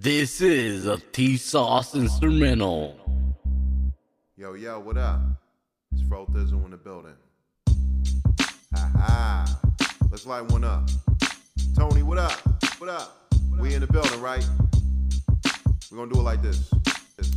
This 0.00 0.40
is 0.40 0.86
a 0.86 0.96
T 0.96 1.36
Sauce 1.36 1.96
instrumental. 1.96 2.94
Yo, 4.36 4.54
yo, 4.54 4.78
what 4.78 4.96
up? 4.96 5.20
It's 5.90 6.02
Fro 6.08 6.24
Thizzle 6.26 6.64
in 6.66 6.70
the 6.70 6.76
building. 6.76 7.16
Ha 8.76 8.90
ha. 8.96 9.60
Let's 10.08 10.24
light 10.24 10.42
one 10.52 10.62
up. 10.62 10.88
Tony, 11.74 12.04
what 12.04 12.16
up? 12.18 12.38
What 12.78 12.90
up? 12.90 13.34
We 13.58 13.74
in 13.74 13.80
the 13.80 13.88
building, 13.88 14.20
right? 14.20 14.48
We're 15.90 15.98
gonna 15.98 16.12
do 16.12 16.20
it 16.20 16.22
like 16.22 16.42
this. 16.42 16.72
this. 17.16 17.32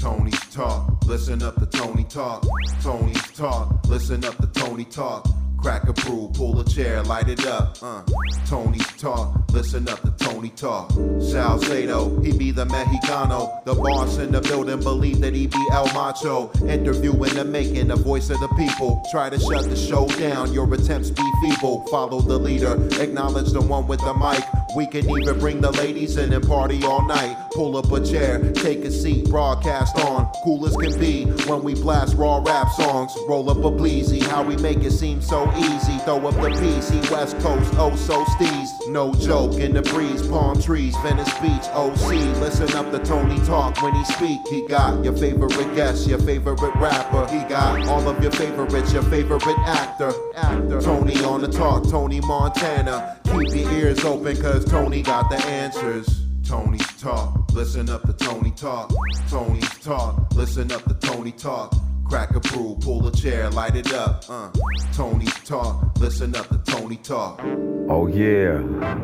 Tony's 0.00 0.38
talk, 0.54 1.04
listen 1.06 1.42
up 1.42 1.56
to 1.56 1.66
Tony 1.66 2.04
talk. 2.04 2.46
Tony's 2.82 3.32
talk, 3.32 3.84
listen 3.88 4.24
up 4.24 4.36
to 4.36 4.46
Tony 4.46 4.84
talk. 4.84 5.26
Crack 5.62 5.88
a 5.88 5.92
brew, 5.92 6.28
pull 6.34 6.58
a 6.58 6.64
chair, 6.64 7.04
light 7.04 7.28
it 7.28 7.46
up. 7.46 7.78
Uh. 7.80 8.02
Tony's 8.46 8.86
talk, 8.98 9.48
listen 9.52 9.88
up 9.88 10.00
to 10.02 10.10
Tony 10.18 10.50
talk. 10.50 10.90
Salcedo, 11.20 12.20
he 12.20 12.36
be 12.36 12.50
the 12.50 12.66
Mexicano. 12.66 13.64
The 13.64 13.74
boss 13.74 14.18
in 14.18 14.32
the 14.32 14.40
building 14.40 14.80
believe 14.80 15.20
that 15.20 15.34
he 15.34 15.46
be 15.46 15.68
El 15.70 15.86
Macho. 15.94 16.50
Interview 16.66 17.12
in 17.24 17.36
the 17.36 17.44
making, 17.44 17.88
the 17.88 17.96
voice 17.96 18.28
of 18.28 18.40
the 18.40 18.48
people. 18.48 19.02
Try 19.12 19.30
to 19.30 19.38
shut 19.38 19.70
the 19.70 19.76
show 19.76 20.08
down, 20.18 20.52
your 20.52 20.72
attempts 20.74 21.10
be 21.10 21.22
feeble. 21.42 21.86
Follow 21.86 22.20
the 22.20 22.38
leader, 22.38 22.74
acknowledge 23.00 23.52
the 23.52 23.60
one 23.60 23.86
with 23.86 24.00
the 24.00 24.14
mic. 24.14 24.44
We 24.74 24.86
can 24.86 25.08
even 25.08 25.38
bring 25.38 25.60
the 25.60 25.70
ladies 25.70 26.16
in 26.16 26.32
and 26.32 26.46
party 26.46 26.82
all 26.82 27.06
night. 27.06 27.36
Pull 27.52 27.76
up 27.76 27.92
a 27.92 28.04
chair, 28.04 28.52
take 28.52 28.84
a 28.84 28.90
seat, 28.90 29.28
broadcast 29.30 29.96
on. 29.98 30.30
Cool 30.42 30.66
as 30.66 30.76
can 30.76 30.98
be 30.98 31.24
when 31.46 31.62
we 31.62 31.74
blast 31.74 32.16
raw 32.16 32.42
rap 32.44 32.68
songs. 32.70 33.12
Roll 33.28 33.48
up 33.50 33.58
a 33.58 33.70
bleezy, 33.70 34.22
how 34.22 34.42
we 34.42 34.56
make 34.56 34.78
it 34.78 34.92
seem 34.92 35.20
so 35.22 35.50
easy. 35.58 35.98
Throw 36.04 36.26
up 36.26 36.34
the 36.34 36.50
PC, 36.60 37.10
West 37.10 37.38
Coast, 37.40 37.72
oh 37.76 37.94
so 37.96 38.24
steez. 38.24 38.68
No 38.88 39.14
joke, 39.14 39.54
in 39.54 39.74
the 39.74 39.82
breeze, 39.82 40.26
palm 40.26 40.60
trees, 40.60 40.96
Venice 41.02 41.32
Beach, 41.40 41.66
OC. 41.72 42.10
Listen 42.40 42.72
up 42.76 42.90
to 42.90 42.98
Tony 42.98 43.38
talk 43.46 43.80
when 43.82 43.94
he 43.94 44.04
speak. 44.04 44.40
He 44.48 44.66
got 44.66 45.04
your 45.04 45.16
favorite 45.16 45.74
guest, 45.74 46.08
your 46.08 46.18
favorite 46.18 46.60
rapper. 46.76 47.26
He 47.32 47.44
got 47.48 47.86
all 47.88 48.08
of 48.08 48.22
your 48.22 48.32
favorites, 48.32 48.92
your 48.92 49.02
favorite 49.04 49.42
actor. 49.66 50.12
Actor. 50.34 50.80
Tony 50.80 51.22
on 51.24 51.40
the 51.40 51.48
talk, 51.48 51.88
Tony 51.88 52.20
Montana. 52.20 53.20
Keep 53.24 53.54
your 53.54 53.72
ears 53.72 54.04
open, 54.04 54.40
cause 54.40 54.64
Tony 54.64 55.02
got 55.02 55.30
the 55.30 55.36
answers. 55.46 56.22
Tony's 56.46 56.86
talk, 57.00 57.50
listen 57.52 57.88
up 57.88 58.02
to 58.02 58.12
Tony 58.12 58.50
talk. 58.50 58.92
Tony's 59.28 59.68
talk, 59.78 60.34
listen 60.34 60.70
up 60.72 60.84
to 60.84 60.94
Tony 60.94 61.32
talk. 61.32 61.74
Crack 62.12 62.36
a 62.36 62.40
brew, 62.40 62.76
pull 62.78 63.06
a 63.06 63.10
chair, 63.10 63.48
light 63.48 63.74
it 63.74 63.90
up. 63.94 64.26
Uh. 64.28 64.50
Tony's 64.92 65.32
talk, 65.46 65.98
listen 65.98 66.36
up 66.36 66.46
to 66.50 66.58
Tony 66.70 66.96
talk. 66.96 67.40
Oh 67.88 68.06
yeah, 68.06 68.58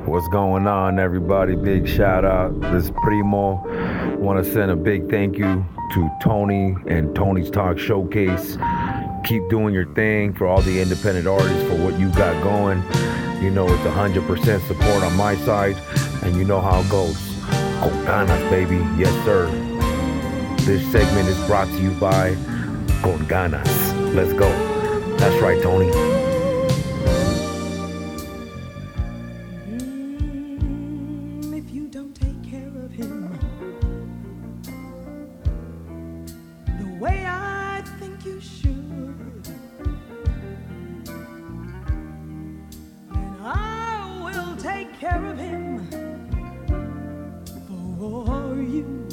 what's 0.04 0.28
going 0.28 0.66
on, 0.66 0.98
everybody? 0.98 1.56
Big 1.56 1.88
shout 1.88 2.26
out. 2.26 2.60
This 2.60 2.84
is 2.84 2.90
Primo. 3.02 3.62
Want 4.18 4.44
to 4.44 4.52
send 4.52 4.70
a 4.70 4.76
big 4.76 5.08
thank 5.08 5.38
you 5.38 5.64
to 5.94 6.10
Tony 6.22 6.76
and 6.86 7.16
Tony's 7.16 7.50
Talk 7.50 7.78
Showcase. 7.78 8.58
Keep 9.24 9.48
doing 9.48 9.72
your 9.72 9.90
thing 9.94 10.34
for 10.34 10.46
all 10.46 10.60
the 10.60 10.78
independent 10.78 11.26
artists 11.26 11.62
for 11.62 11.76
what 11.76 11.98
you 11.98 12.10
got 12.10 12.38
going. 12.42 12.82
You 13.42 13.48
know 13.48 13.66
it's 13.72 13.84
100% 13.84 14.66
support 14.66 15.02
on 15.02 15.16
my 15.16 15.34
side, 15.46 15.76
and 16.24 16.36
you 16.36 16.44
know 16.44 16.60
how 16.60 16.80
it 16.80 16.90
goes. 16.90 17.16
Conganas, 17.80 18.50
baby. 18.50 18.76
Yes, 19.00 19.14
sir. 19.24 19.46
This 20.66 20.82
segment 20.92 21.26
is 21.26 21.46
brought 21.46 21.68
to 21.68 21.82
you 21.82 21.92
by 21.92 22.36
Let's 23.08 24.32
go. 24.32 24.48
That's 25.16 25.40
right, 25.40 25.62
Tony. 25.62 25.90
Mm, 29.68 31.56
if 31.56 31.70
you 31.72 31.88
don't 31.88 32.14
take 32.14 32.42
care 32.42 32.68
of 32.84 32.90
him 32.90 33.38
the 36.80 36.88
way 37.00 37.24
I 37.26 37.82
think 37.98 38.24
you 38.26 38.40
should, 38.40 39.44
then 43.10 43.36
I 43.40 44.20
will 44.24 44.56
take 44.56 44.92
care 44.98 45.24
of 45.24 45.38
him 45.38 45.88
for 47.66 48.60
you. 48.60 49.08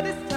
This 0.00 0.31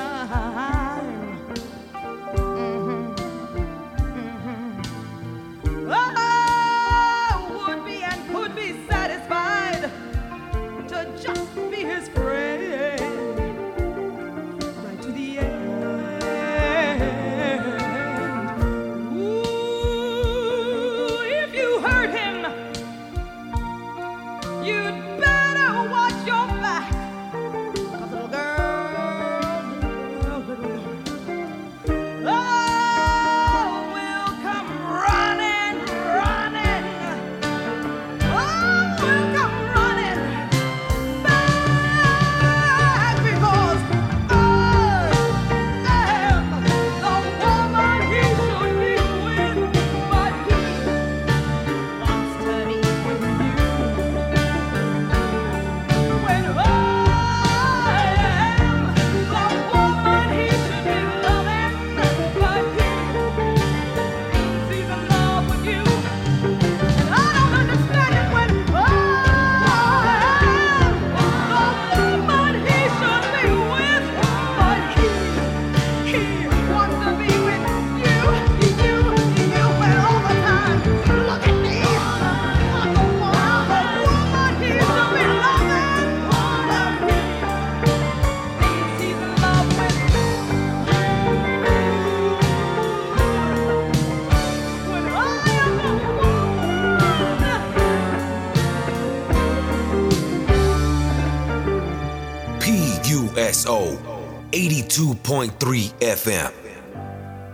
82.3 105.45 105.91
FM. 105.99 106.51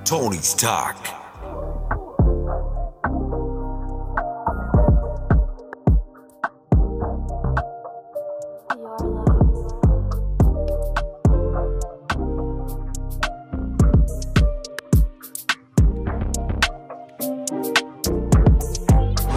Tony's 0.06 0.54
Talk. 0.54 0.96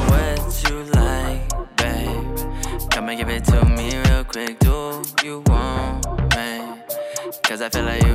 What 0.09 0.65
you 0.69 0.85
like, 0.93 1.77
babe? 1.77 2.91
Come 2.91 3.09
and 3.09 3.19
give 3.19 3.29
it 3.31 3.45
to 3.47 3.65
me 3.65 3.97
real 3.99 4.25
quick. 4.25 4.59
Do 4.61 5.03
you 5.25 5.43
want 5.47 6.07
me? 6.37 6.83
Cause 7.43 7.61
I 7.63 7.69
feel 7.69 7.85
like 7.85 8.03
you 8.05 8.14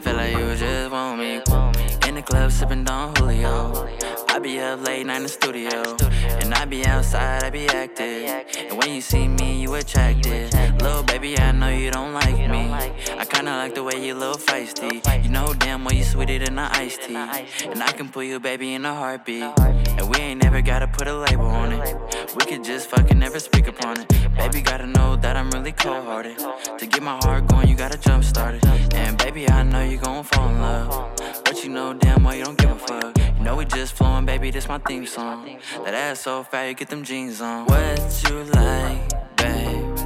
feel 0.00 0.14
like 0.14 0.32
you 0.32 0.54
just 0.56 0.90
want 0.90 1.18
me. 1.18 1.42
In 2.08 2.14
the 2.14 2.22
club 2.22 2.50
sipping 2.50 2.84
Don 2.84 3.14
Julio. 3.16 4.09
Be 4.42 4.58
up 4.58 4.86
late 4.86 5.04
night 5.04 5.18
in 5.18 5.22
the 5.24 5.28
studio. 5.28 5.96
And 6.40 6.54
I 6.54 6.64
be 6.64 6.86
outside, 6.86 7.44
I 7.44 7.50
be 7.50 7.66
active. 7.68 8.46
And 8.56 8.78
when 8.78 8.94
you 8.94 9.02
see 9.02 9.28
me, 9.28 9.60
you 9.60 9.74
attracted. 9.74 10.54
Little 10.80 11.02
baby, 11.02 11.38
I 11.38 11.52
know 11.52 11.68
you 11.68 11.90
don't 11.90 12.14
like 12.14 12.38
me. 12.48 12.72
I 12.72 13.26
kinda 13.28 13.52
like 13.52 13.74
the 13.74 13.84
way 13.84 14.02
you 14.04 14.14
little 14.14 14.36
feisty. 14.36 15.02
You 15.22 15.28
know 15.28 15.52
damn 15.52 15.84
well 15.84 15.94
you 15.94 16.04
sweeter 16.04 16.38
than 16.38 16.58
an 16.58 16.70
iced 16.72 17.02
tea. 17.02 17.16
And 17.16 17.82
I 17.82 17.92
can 17.92 18.08
put 18.08 18.24
you 18.24 18.40
baby 18.40 18.72
in 18.72 18.86
a 18.86 18.94
heartbeat. 18.94 19.42
And 19.98 20.08
we 20.08 20.16
ain't 20.16 20.42
never 20.42 20.62
gotta 20.62 20.88
put 20.88 21.06
a 21.06 21.14
label 21.14 21.46
on 21.46 21.72
it. 21.72 21.96
We 22.34 22.46
could 22.46 22.64
just 22.64 22.88
fucking 22.88 23.18
never 23.18 23.38
speak 23.38 23.68
upon 23.68 24.00
it. 24.00 24.08
Baby 24.38 24.62
gotta 24.62 24.86
know 24.86 25.16
that 25.16 25.36
I'm 25.36 25.50
really 25.50 25.72
cold 25.72 26.04
hearted. 26.04 26.38
To 26.78 26.86
get 26.86 27.02
my 27.02 27.18
heart 27.24 27.46
going, 27.46 27.68
you 27.68 27.76
gotta 27.76 27.98
jump 27.98 28.24
start 28.24 28.54
it. 28.54 28.64
And 28.94 29.18
baby, 29.18 29.50
I 29.50 29.62
know 29.64 29.82
you 29.82 29.98
gon' 29.98 30.24
fall 30.24 30.48
in 30.48 30.60
love. 30.62 31.10
But 31.44 31.62
you 31.62 31.68
know 31.68 31.92
damn 31.92 32.24
well 32.24 32.34
you 32.34 32.44
don't 32.44 32.56
give 32.56 32.70
a 32.70 32.78
fuck. 32.78 33.18
You 33.36 33.44
know 33.44 33.56
we 33.56 33.64
just 33.64 33.94
flowing, 33.94 34.26
baby, 34.30 34.52
this 34.52 34.68
my 34.68 34.78
theme 34.78 35.06
song. 35.06 35.58
That 35.84 35.92
ass 35.92 36.20
so 36.20 36.44
fat, 36.44 36.66
you 36.68 36.74
get 36.74 36.88
them 36.88 37.02
jeans 37.02 37.40
on. 37.40 37.66
What 37.66 37.98
you 38.28 38.44
like, 38.60 39.08
babe? 39.36 39.96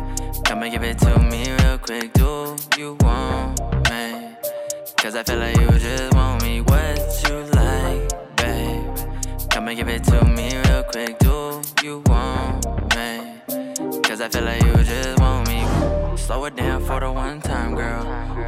Come 0.47 0.63
and 0.63 0.73
give 0.73 0.83
it 0.83 0.99
to 1.01 1.19
me 1.31 1.53
real 1.59 1.77
quick. 1.77 2.11
Do 2.15 2.57
you 2.79 2.97
want 3.01 3.61
me? 3.91 4.35
Cause 4.97 5.15
I 5.15 5.23
feel 5.25 5.41
like 5.45 5.59
you 5.59 5.69
just 5.79 6.15
want 6.15 6.43
me. 6.43 6.63
What 6.63 6.99
you 7.25 7.37
like, 7.61 8.37
babe? 8.39 9.51
Come 9.51 9.69
and 9.69 9.77
give 9.77 9.91
it 9.91 10.05
to 10.05 10.25
me 10.25 10.57
real 10.57 10.85
quick. 10.85 11.19
Do 11.19 11.61
you 11.83 12.03
want 12.07 12.65
me? 12.97 13.11
Cause 14.05 14.23
I 14.23 14.29
feel 14.31 14.45
like 14.45 14.63
you 14.63 14.73
just 14.85 15.21
want 15.21 15.29
me. 15.29 15.34
Slow 16.25 16.47
it 16.47 16.57
down 16.57 16.83
for 16.83 17.01
the 17.01 17.13
one 17.13 17.39
time, 17.43 17.75
girl. 17.75 18.03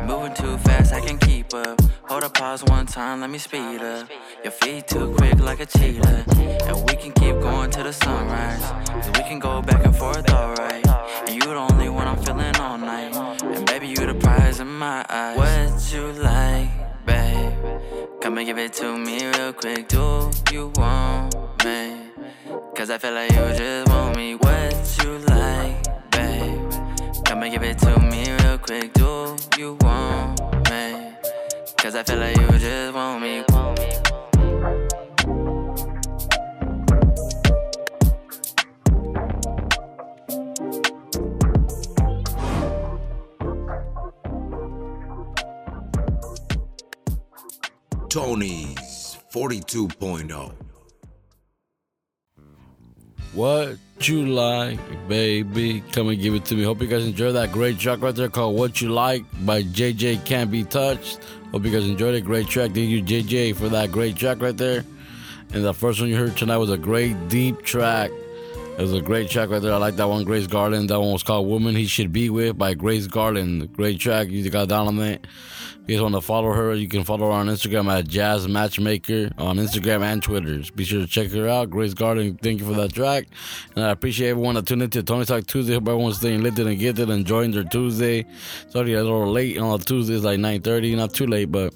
Moving 0.07 0.33
too 0.33 0.57
fast, 0.57 0.95
I 0.95 1.01
can 1.01 1.19
keep 1.19 1.53
up. 1.53 1.79
Hold 2.09 2.23
a 2.23 2.31
pause 2.31 2.65
one 2.65 2.87
time, 2.87 3.21
let 3.21 3.29
me 3.29 3.37
speed 3.37 3.83
up. 3.83 4.09
Your 4.43 4.51
feet 4.51 4.89
too 4.89 5.15
quick 5.19 5.39
like 5.41 5.61
a 5.61 5.67
cheetah. 5.67 6.25
And 6.65 6.77
we 6.89 6.97
can 6.97 7.13
keep 7.13 7.39
going 7.39 7.71
to 7.73 7.83
the 7.83 7.93
sunrise. 7.93 8.63
Cause 8.89 9.09
we 9.09 9.29
can 9.29 9.39
go 9.39 9.61
back 9.61 9.85
and 9.85 9.95
forth, 9.95 10.27
alright. 10.33 10.87
And 11.27 11.35
you 11.35 11.41
the 11.41 11.67
only 11.71 11.91
one 11.91 12.09
I'm 12.09 12.17
feeling 12.17 12.57
all 12.57 12.79
night. 12.79 13.15
And 13.43 13.67
baby, 13.67 13.89
you 13.89 14.07
the 14.07 14.15
prize 14.15 14.59
in 14.59 14.69
my 14.69 15.05
eyes. 15.11 15.37
What 15.37 15.93
you 15.93 16.13
like, 16.23 16.71
babe? 17.05 17.53
Come 18.23 18.39
and 18.39 18.47
give 18.47 18.57
it 18.57 18.73
to 18.81 18.97
me 18.97 19.27
real 19.33 19.53
quick. 19.53 19.87
Do 19.89 20.31
you 20.51 20.73
want 20.77 21.35
me? 21.63 22.09
Cause 22.75 22.89
I 22.89 22.97
feel 22.97 23.13
like 23.13 23.33
you 23.33 23.53
just 23.55 23.91
want 23.91 24.17
me. 24.17 24.35
What 24.35 24.99
you 25.03 25.19
like? 25.29 25.86
Come 27.27 27.43
and 27.43 27.53
give 27.53 27.65
it 27.65 27.79
to 27.81 27.99
me 27.99 28.31
real 28.31 28.57
quick. 28.57 28.93
Do 28.95 29.37
you 29.59 29.77
want 29.81 30.41
me? 30.71 31.13
Cause 31.77 31.97
I 31.97 32.05
feel 32.05 32.19
like 32.19 32.37
you 32.37 32.59
just 32.59 32.95
want 32.95 33.21
me. 33.21 33.43
Want 33.49 33.79
me. 33.81 33.93
Tony's 48.09 49.19
42.0. 49.35 50.53
What 53.35 53.79
you 54.01 54.27
like, 54.27 54.79
baby? 55.09 55.83
Come 55.93 56.09
and 56.09 56.21
give 56.21 56.35
it 56.35 56.45
to 56.47 56.55
me. 56.55 56.65
Hope 56.65 56.81
you 56.81 56.87
guys 56.87 57.07
enjoyed 57.07 57.35
that 57.35 57.53
great 57.53 57.79
track 57.79 58.03
right 58.03 58.15
there 58.15 58.29
called 58.29 58.57
What 58.57 58.81
You 58.81 58.91
Like 58.91 59.25
by 59.45 59.63
JJ 59.63 60.25
Can't 60.25 60.51
Be 60.51 60.65
Touched. 60.65 61.21
Hope 61.51 61.65
you 61.65 61.71
guys 61.71 61.87
enjoyed 61.87 62.15
it. 62.15 62.25
Great 62.25 62.47
track. 62.47 62.73
Thank 62.73 62.89
you, 62.89 63.03
JJ, 63.03 63.57
for 63.57 63.69
that 63.71 63.91
great 63.91 64.17
track 64.17 64.41
right 64.41 64.57
there. 64.57 64.85
And 65.55 65.65
the 65.65 65.73
first 65.73 66.01
one 66.01 66.11
you 66.11 66.17
heard 66.17 66.37
tonight 66.37 66.59
was 66.59 66.71
a 66.71 66.77
great 66.77 67.29
deep 67.29 67.63
track. 67.63 68.11
It 68.11 68.83
was 68.83 68.93
a 68.93 69.01
great 69.01 69.31
track 69.31 69.49
right 69.49 69.63
there. 69.63 69.73
I 69.73 69.79
like 69.79 69.97
that 69.97 70.09
one, 70.09 70.25
Grace 70.25 70.47
Garland. 70.47 70.91
That 70.91 71.01
one 71.01 71.13
was 71.13 71.23
called 71.23 71.49
Woman 71.49 71.75
He 71.75 71.87
Should 71.87 72.13
Be 72.13 72.29
With 72.29 72.59
by 72.59 72.75
Grace 72.75 73.07
Garland. 73.07 73.73
Great 73.73 73.99
track. 73.99 74.29
You 74.29 74.49
got 74.51 74.69
down 74.69 74.89
on 74.89 74.97
that. 74.99 75.27
If 75.87 75.91
you 75.91 75.97
guys 75.99 76.03
want 76.03 76.15
to 76.17 76.21
follow 76.21 76.51
her, 76.51 76.75
you 76.75 76.89
can 76.89 77.05
follow 77.05 77.27
her 77.27 77.33
on 77.33 77.47
Instagram 77.47 77.89
at 77.97 78.09
Jazz 78.09 78.49
Matchmaker 78.49 79.31
on 79.39 79.59
Instagram 79.59 80.03
and 80.03 80.21
Twitter. 80.21 80.61
Be 80.75 80.83
sure 80.83 81.01
to 81.03 81.07
check 81.07 81.31
her 81.31 81.49
out. 81.49 81.71
Grace 81.71 81.95
Garland, 81.95 82.41
thank 82.43 82.59
you 82.59 82.67
for 82.67 82.75
that 82.75 82.93
track. 82.93 83.29
And 83.77 83.85
I 83.85 83.93
appreciate 83.93 84.31
everyone 84.31 84.57
that 84.57 84.67
tuned 84.67 84.83
into 84.83 85.05
Tony 85.05 85.25
Talk 85.25 85.47
Tuesday. 85.47 85.75
Hope 85.75 85.87
everyone's 85.87 86.17
staying 86.17 86.43
lifted 86.43 86.67
and 86.67 86.77
gifted, 86.77 87.09
enjoying 87.09 87.53
their 87.53 87.63
Tuesday. 87.63 88.27
Sorry, 88.71 88.95
a 88.95 89.05
little 89.05 89.31
late 89.31 89.59
on 89.59 89.81
a 89.81 89.85
Tuesday. 89.85 90.15
It's 90.15 90.25
like 90.25 90.41
9.30. 90.41 90.97
Not 90.97 91.15
too 91.15 91.29
late, 91.29 91.53
but 91.53 91.73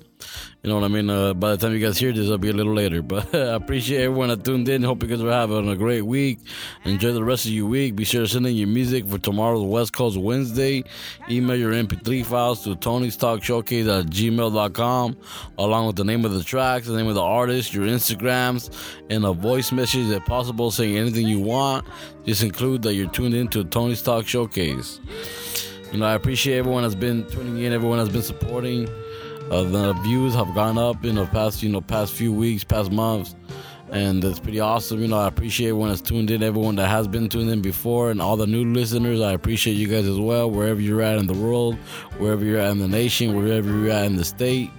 you 0.63 0.69
know 0.69 0.75
what 0.75 0.85
I 0.85 0.89
mean? 0.89 1.09
Uh, 1.09 1.33
by 1.33 1.53
the 1.53 1.57
time 1.57 1.73
you 1.73 1.79
guys 1.79 1.97
hear 1.97 2.13
this, 2.13 2.31
I'll 2.31 2.37
be 2.37 2.51
a 2.51 2.53
little 2.53 2.75
later. 2.75 3.01
But 3.01 3.35
I 3.35 3.55
appreciate 3.55 4.03
everyone 4.03 4.29
that 4.29 4.45
tuned 4.45 4.69
in. 4.69 4.83
Hope 4.83 5.03
you 5.03 5.09
guys 5.09 5.23
are 5.23 5.31
having 5.31 5.69
a 5.71 5.77
great 5.77 6.03
week. 6.03 6.41
Enjoy 6.85 7.13
the 7.13 7.25
rest 7.25 7.47
of 7.47 7.53
your 7.53 7.67
week. 7.67 7.97
Be 7.97 8.05
sure 8.05 8.21
to 8.23 8.29
send 8.29 8.47
in 8.47 8.55
your 8.55 8.69
music 8.69 9.09
for 9.09 9.17
tomorrow's 9.17 9.65
West 9.65 9.95
Coast 9.95 10.19
Wednesday. 10.19 10.85
Email 11.31 11.57
your 11.57 11.73
MP3 11.73 12.27
files 12.27 12.63
to 12.65 12.77
Tony's 12.77 13.17
Talk 13.17 13.43
Showcase 13.43 13.87
at 13.87 14.07
gmail.com, 14.07 15.17
along 15.57 15.87
with 15.87 15.97
the 15.97 16.05
name 16.05 16.27
of 16.27 16.33
the 16.33 16.45
tracks, 16.45 16.87
the 16.87 16.97
name 16.97 17.09
of 17.09 17.15
the 17.15 17.23
artist, 17.23 17.73
your 17.73 17.87
Instagrams, 17.87 18.71
and 19.09 19.25
a 19.25 19.33
voice 19.33 19.73
message 19.73 20.11
if 20.11 20.27
possible, 20.27 20.71
saying 20.71 20.99
anything 20.99 21.27
you 21.27 21.41
want. 21.41 21.87
Just 22.27 22.43
include 22.43 22.83
that 22.83 22.93
you're 22.93 23.09
tuned 23.11 23.33
in 23.33 23.49
to 23.49 23.65
Tony's 23.65 24.03
Talk 24.03 24.27
Showcase. 24.27 25.01
You 25.91 25.99
know, 26.01 26.07
I 26.07 26.13
appreciate 26.13 26.59
everyone 26.59 26.83
that's 26.83 26.95
been 26.95 27.27
tuning 27.31 27.63
in, 27.65 27.73
everyone 27.73 27.97
that's 27.97 28.11
been 28.11 28.23
supporting. 28.23 28.89
Uh, 29.51 29.65
the 29.65 29.93
views 29.95 30.33
have 30.35 30.55
gone 30.55 30.79
up 30.79 31.05
in 31.05 31.17
the 31.17 31.27
past, 31.27 31.61
you 31.61 31.69
know, 31.69 31.81
past 31.81 32.13
few 32.13 32.33
weeks, 32.33 32.63
past 32.63 32.93
months, 32.93 33.35
and 33.91 34.23
it's 34.23 34.39
pretty 34.39 34.61
awesome. 34.61 35.03
You 35.03 35.09
know, 35.09 35.19
I 35.19 35.27
appreciate 35.27 35.73
when 35.73 35.91
it's 35.91 36.01
tuned 36.01 36.31
in, 36.31 36.45
everyone 36.45 36.77
that 36.77 36.87
has 36.87 37.09
been 37.09 37.29
tuned 37.29 37.51
in 37.51 37.61
before, 37.61 38.13
and 38.13 38.23
all 38.23 38.37
the 38.37 38.47
new 38.47 38.65
listeners. 38.65 39.21
I 39.21 39.33
appreciate 39.33 39.75
you 39.75 39.89
guys 39.89 40.07
as 40.07 40.21
well, 40.21 40.49
wherever 40.49 40.81
you're 40.81 41.03
at 41.03 41.19
in 41.19 41.27
the 41.27 41.35
world, 41.35 41.75
wherever 42.19 42.45
you're 42.45 42.61
at 42.61 42.71
in 42.71 42.79
the 42.79 42.87
nation, 42.87 43.35
wherever 43.35 43.69
you're 43.69 43.91
at 43.91 44.05
in 44.07 44.15
the 44.15 44.25
state. 44.25 44.71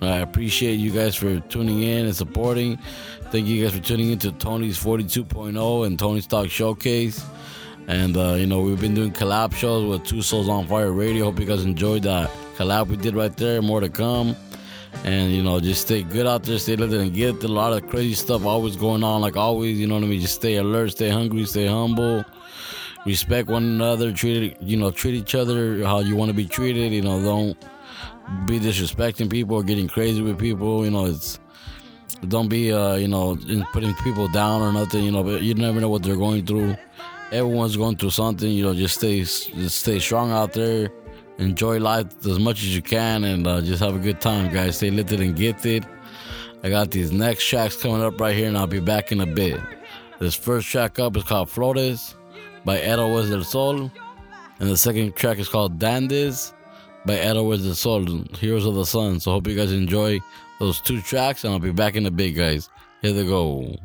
I 0.00 0.18
appreciate 0.18 0.76
you 0.76 0.92
guys 0.92 1.16
for 1.16 1.40
tuning 1.40 1.82
in 1.82 2.06
and 2.06 2.14
supporting. 2.14 2.78
Thank 3.32 3.48
you 3.48 3.64
guys 3.64 3.74
for 3.74 3.82
tuning 3.82 4.12
in 4.12 4.18
to 4.20 4.32
Tony's 4.32 4.78
42.0 4.82 5.86
and 5.86 5.98
Tony's 5.98 6.26
Talk 6.26 6.48
Showcase. 6.48 7.22
And, 7.86 8.16
uh, 8.16 8.34
you 8.34 8.46
know, 8.46 8.60
we've 8.60 8.80
been 8.80 8.94
doing 8.94 9.10
collab 9.12 9.54
shows 9.54 9.84
with 9.84 10.08
Two 10.08 10.22
Souls 10.22 10.48
on 10.48 10.66
Fire 10.68 10.92
Radio. 10.92 11.24
Hope 11.24 11.40
you 11.40 11.46
guys 11.46 11.64
enjoyed 11.64 12.04
that 12.04 12.30
collab 12.60 12.88
we 12.88 12.96
did 12.96 13.14
right 13.14 13.34
there. 13.36 13.62
More 13.62 13.80
to 13.80 13.88
come. 13.88 14.36
And, 15.04 15.32
you 15.32 15.42
know, 15.42 15.60
just 15.60 15.82
stay 15.82 16.02
good 16.02 16.26
out 16.26 16.42
there, 16.42 16.58
stay 16.58 16.76
lifted 16.76 17.00
and 17.00 17.14
get 17.14 17.42
a 17.42 17.48
lot 17.48 17.72
of 17.72 17.88
crazy 17.88 18.14
stuff 18.14 18.44
always 18.44 18.76
going 18.76 19.02
on, 19.02 19.22
like 19.22 19.36
always. 19.36 19.78
You 19.78 19.86
know 19.86 19.94
what 19.94 20.04
I 20.04 20.08
mean? 20.08 20.20
Just 20.20 20.34
stay 20.34 20.56
alert, 20.56 20.90
stay 20.90 21.08
hungry, 21.08 21.44
stay 21.46 21.66
humble. 21.66 22.24
Respect 23.06 23.48
one 23.48 23.64
another, 23.64 24.12
treat 24.12 24.60
you 24.60 24.76
know, 24.76 24.90
treat 24.90 25.14
each 25.14 25.34
other 25.34 25.82
how 25.84 26.00
you 26.00 26.16
want 26.16 26.28
to 26.28 26.34
be 26.34 26.44
treated. 26.44 26.92
You 26.92 27.00
know, 27.00 27.22
don't 27.22 27.56
be 28.46 28.60
disrespecting 28.60 29.30
people 29.30 29.56
or 29.56 29.62
getting 29.62 29.88
crazy 29.88 30.20
with 30.20 30.38
people. 30.38 30.84
You 30.84 30.90
know, 30.90 31.06
it's 31.06 31.38
don't 32.28 32.48
be 32.48 32.70
uh, 32.70 32.96
you 32.96 33.08
know 33.08 33.38
putting 33.72 33.94
people 34.04 34.28
down 34.28 34.60
or 34.60 34.70
nothing. 34.70 35.02
You 35.02 35.12
know, 35.12 35.22
but 35.22 35.40
you 35.40 35.54
never 35.54 35.80
know 35.80 35.88
what 35.88 36.02
they're 36.02 36.16
going 36.16 36.44
through. 36.44 36.76
Everyone's 37.32 37.76
going 37.76 37.96
through 37.96 38.10
something. 38.10 38.50
You 38.50 38.64
know, 38.64 38.74
just 38.74 38.96
stay 38.96 39.20
just 39.20 39.80
stay 39.80 39.98
strong 39.98 40.30
out 40.30 40.52
there. 40.52 40.90
Enjoy 41.40 41.78
life 41.80 42.06
as 42.26 42.38
much 42.38 42.62
as 42.62 42.76
you 42.76 42.82
can, 42.82 43.24
and 43.24 43.46
uh, 43.46 43.62
just 43.62 43.82
have 43.82 43.96
a 43.96 43.98
good 43.98 44.20
time, 44.20 44.52
guys. 44.52 44.76
Stay 44.76 44.90
lifted 44.90 45.20
and 45.20 45.34
gifted. 45.34 45.86
I 46.62 46.68
got 46.68 46.90
these 46.90 47.10
next 47.10 47.48
tracks 47.48 47.76
coming 47.76 48.02
up 48.02 48.20
right 48.20 48.36
here, 48.36 48.46
and 48.48 48.58
I'll 48.58 48.66
be 48.66 48.78
back 48.78 49.10
in 49.10 49.22
a 49.22 49.26
bit. 49.26 49.58
This 50.18 50.34
first 50.34 50.68
track 50.68 50.98
up 50.98 51.16
is 51.16 51.24
called 51.24 51.48
Flores 51.48 52.14
by 52.66 52.78
Héroes 52.78 53.30
del 53.30 53.42
Sol, 53.42 53.90
and 54.58 54.68
the 54.68 54.76
second 54.76 55.16
track 55.16 55.38
is 55.38 55.48
called 55.48 55.78
Dandes 55.78 56.52
by 57.06 57.16
Héroes 57.16 57.64
del 57.64 57.74
Sol, 57.74 58.04
Heroes 58.38 58.66
of 58.66 58.74
the 58.74 58.84
Sun. 58.84 59.20
So 59.20 59.30
hope 59.32 59.48
you 59.48 59.56
guys 59.56 59.72
enjoy 59.72 60.20
those 60.58 60.78
two 60.82 61.00
tracks, 61.00 61.44
and 61.44 61.54
I'll 61.54 61.58
be 61.58 61.72
back 61.72 61.96
in 61.96 62.04
a 62.04 62.10
bit, 62.10 62.32
guys. 62.32 62.68
Here 63.00 63.14
they 63.14 63.24
go. 63.24 63.76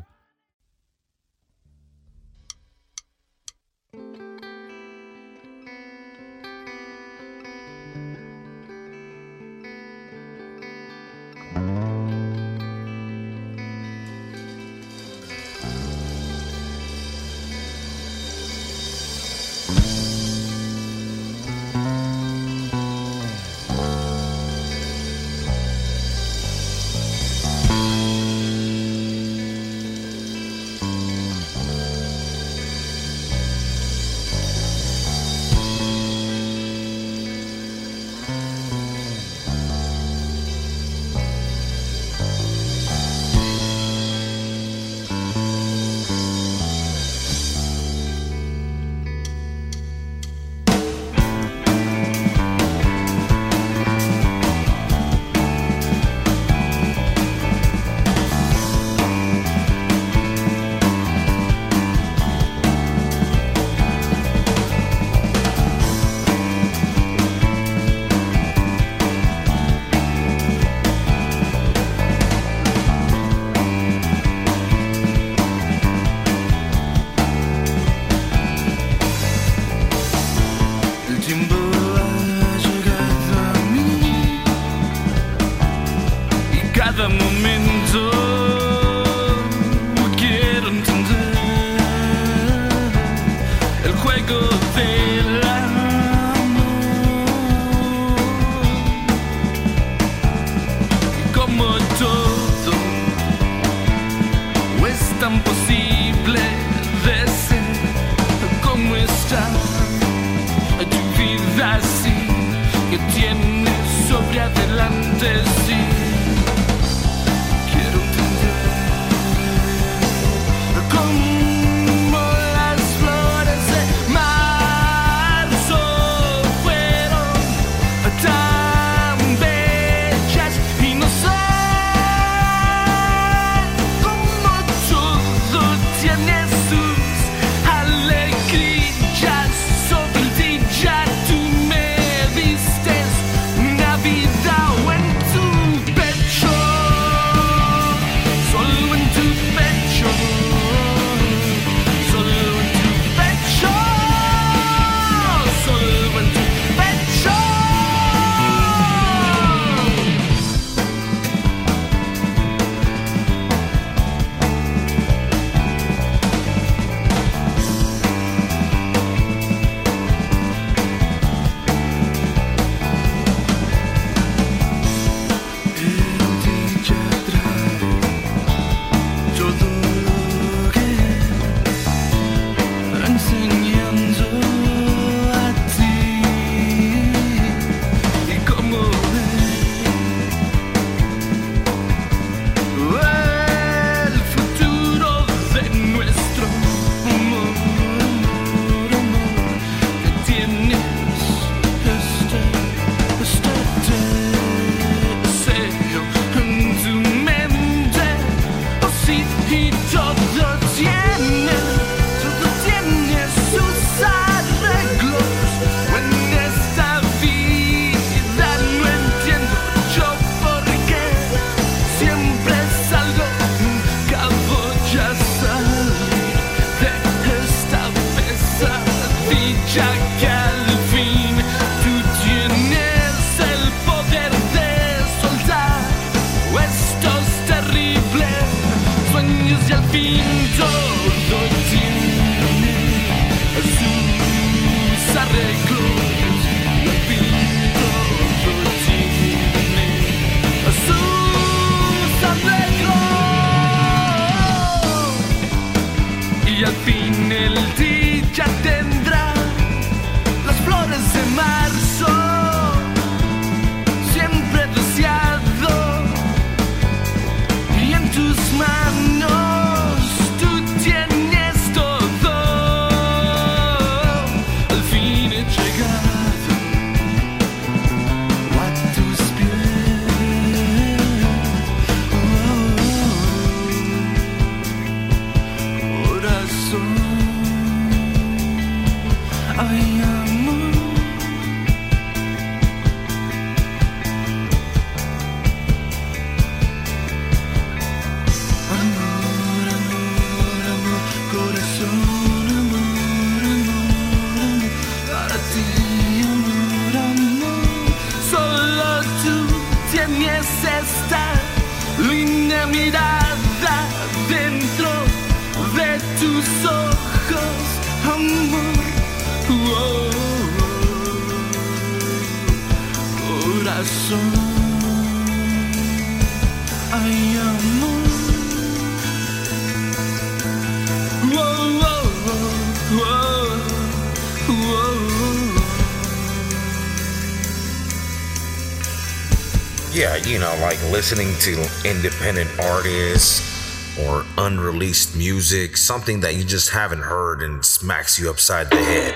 listening 340.96 341.34
to 341.40 341.52
independent 341.84 342.48
artists 342.58 343.98
or 343.98 344.24
unreleased 344.38 345.14
music, 345.14 345.76
something 345.76 346.20
that 346.20 346.34
you 346.36 346.42
just 346.42 346.70
haven't 346.70 347.02
heard 347.02 347.42
and 347.42 347.62
smacks 347.62 348.18
you 348.18 348.30
upside 348.30 348.70
the 348.70 348.76
head. 348.76 349.14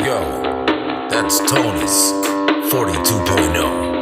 Yo, 0.00 0.42
that's 1.10 1.40
Tony's 1.40 2.12
42.0. 2.70 3.95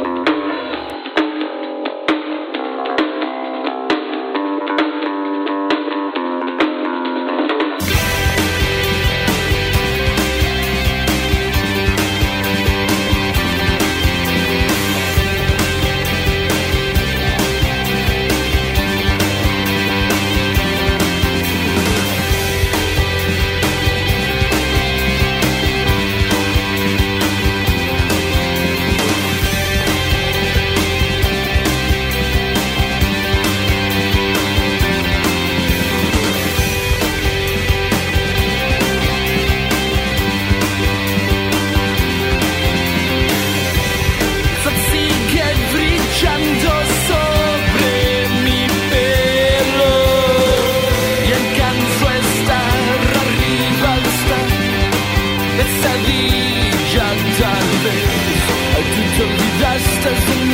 doesn't 60.05 60.44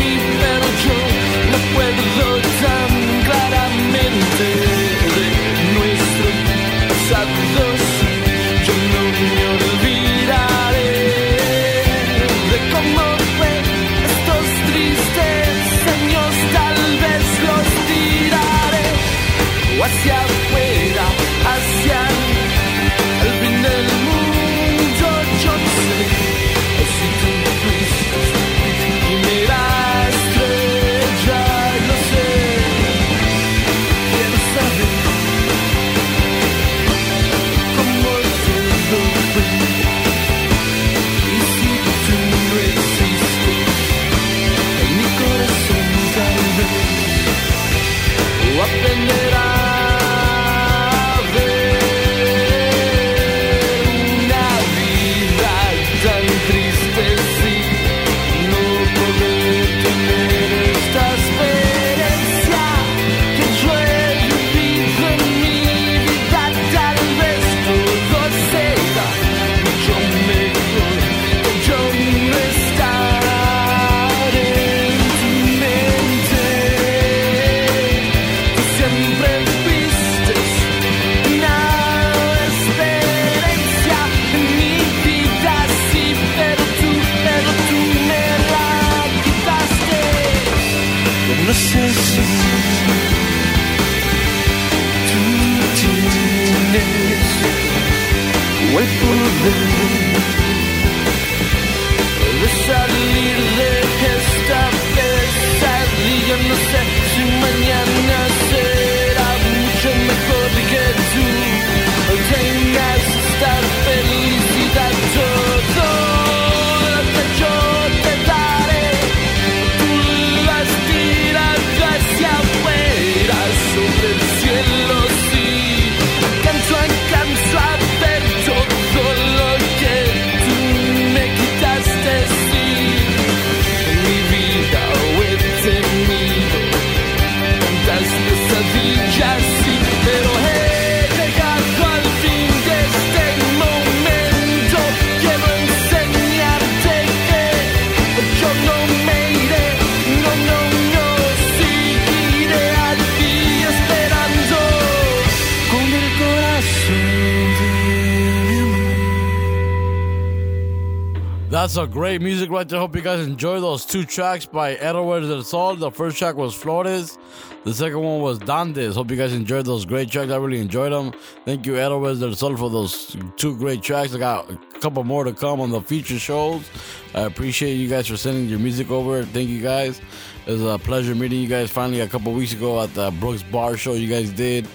great 161.92 162.22
music 162.22 162.50
right 162.50 162.68
there. 162.68 162.80
Hope 162.80 162.96
you 162.96 163.02
guys 163.02 163.28
enjoy 163.28 163.60
those 163.60 163.86
two 163.86 164.06
tracks 164.06 164.46
by 164.46 164.76
Héroes 164.76 165.28
del 165.28 165.44
Sol. 165.44 165.76
The 165.76 165.92
first 165.92 166.18
track 166.18 166.36
was 166.36 166.56
Flores, 166.56 167.18
the 167.66 167.74
second 167.74 168.00
one 168.00 168.22
was 168.22 168.40
Dandes. 168.40 168.94
Hope 168.94 169.12
you 169.12 169.18
guys 169.18 169.34
enjoyed 169.34 169.66
those 169.66 169.86
great 169.86 170.10
tracks. 170.10 170.32
I 170.32 170.38
really 170.38 170.62
enjoyed 170.62 170.94
them. 170.94 171.12
Thank 171.44 171.66
you, 171.66 171.74
Héroes 171.74 172.22
del 172.22 172.34
Sol, 172.34 172.56
for 172.56 172.70
those 172.70 173.18
two 173.36 173.58
great 173.58 173.82
tracks. 173.84 174.16
I 174.16 174.20
got 174.20 174.50
a 174.50 174.58
couple 174.80 175.04
more 175.04 175.26
to 175.26 175.34
come 175.34 175.60
on 175.60 175.70
the 175.70 175.82
future 175.82 176.18
shows. 176.18 176.70
I 177.14 177.24
appreciate 177.24 177.74
you 177.74 177.90
guys 177.90 178.08
for 178.08 178.16
sending 178.16 178.46
your 178.48 178.60
music 178.60 178.90
over. 178.90 179.24
Thank 179.24 179.50
you 179.50 179.62
guys. 179.62 180.02
It 180.48 180.54
was 180.54 180.64
a 180.64 180.80
pleasure 180.80 181.14
meeting 181.14 181.42
you 181.42 181.48
guys 181.48 181.70
finally 181.70 182.00
a 182.00 182.08
couple 182.08 182.32
weeks 182.32 182.54
ago 182.54 182.82
at 182.82 182.94
the 182.94 183.12
Brooks 183.20 183.44
Bar 183.44 183.76
show 183.76 183.94
you 183.94 184.08
guys 184.08 184.32
did. 184.32 184.66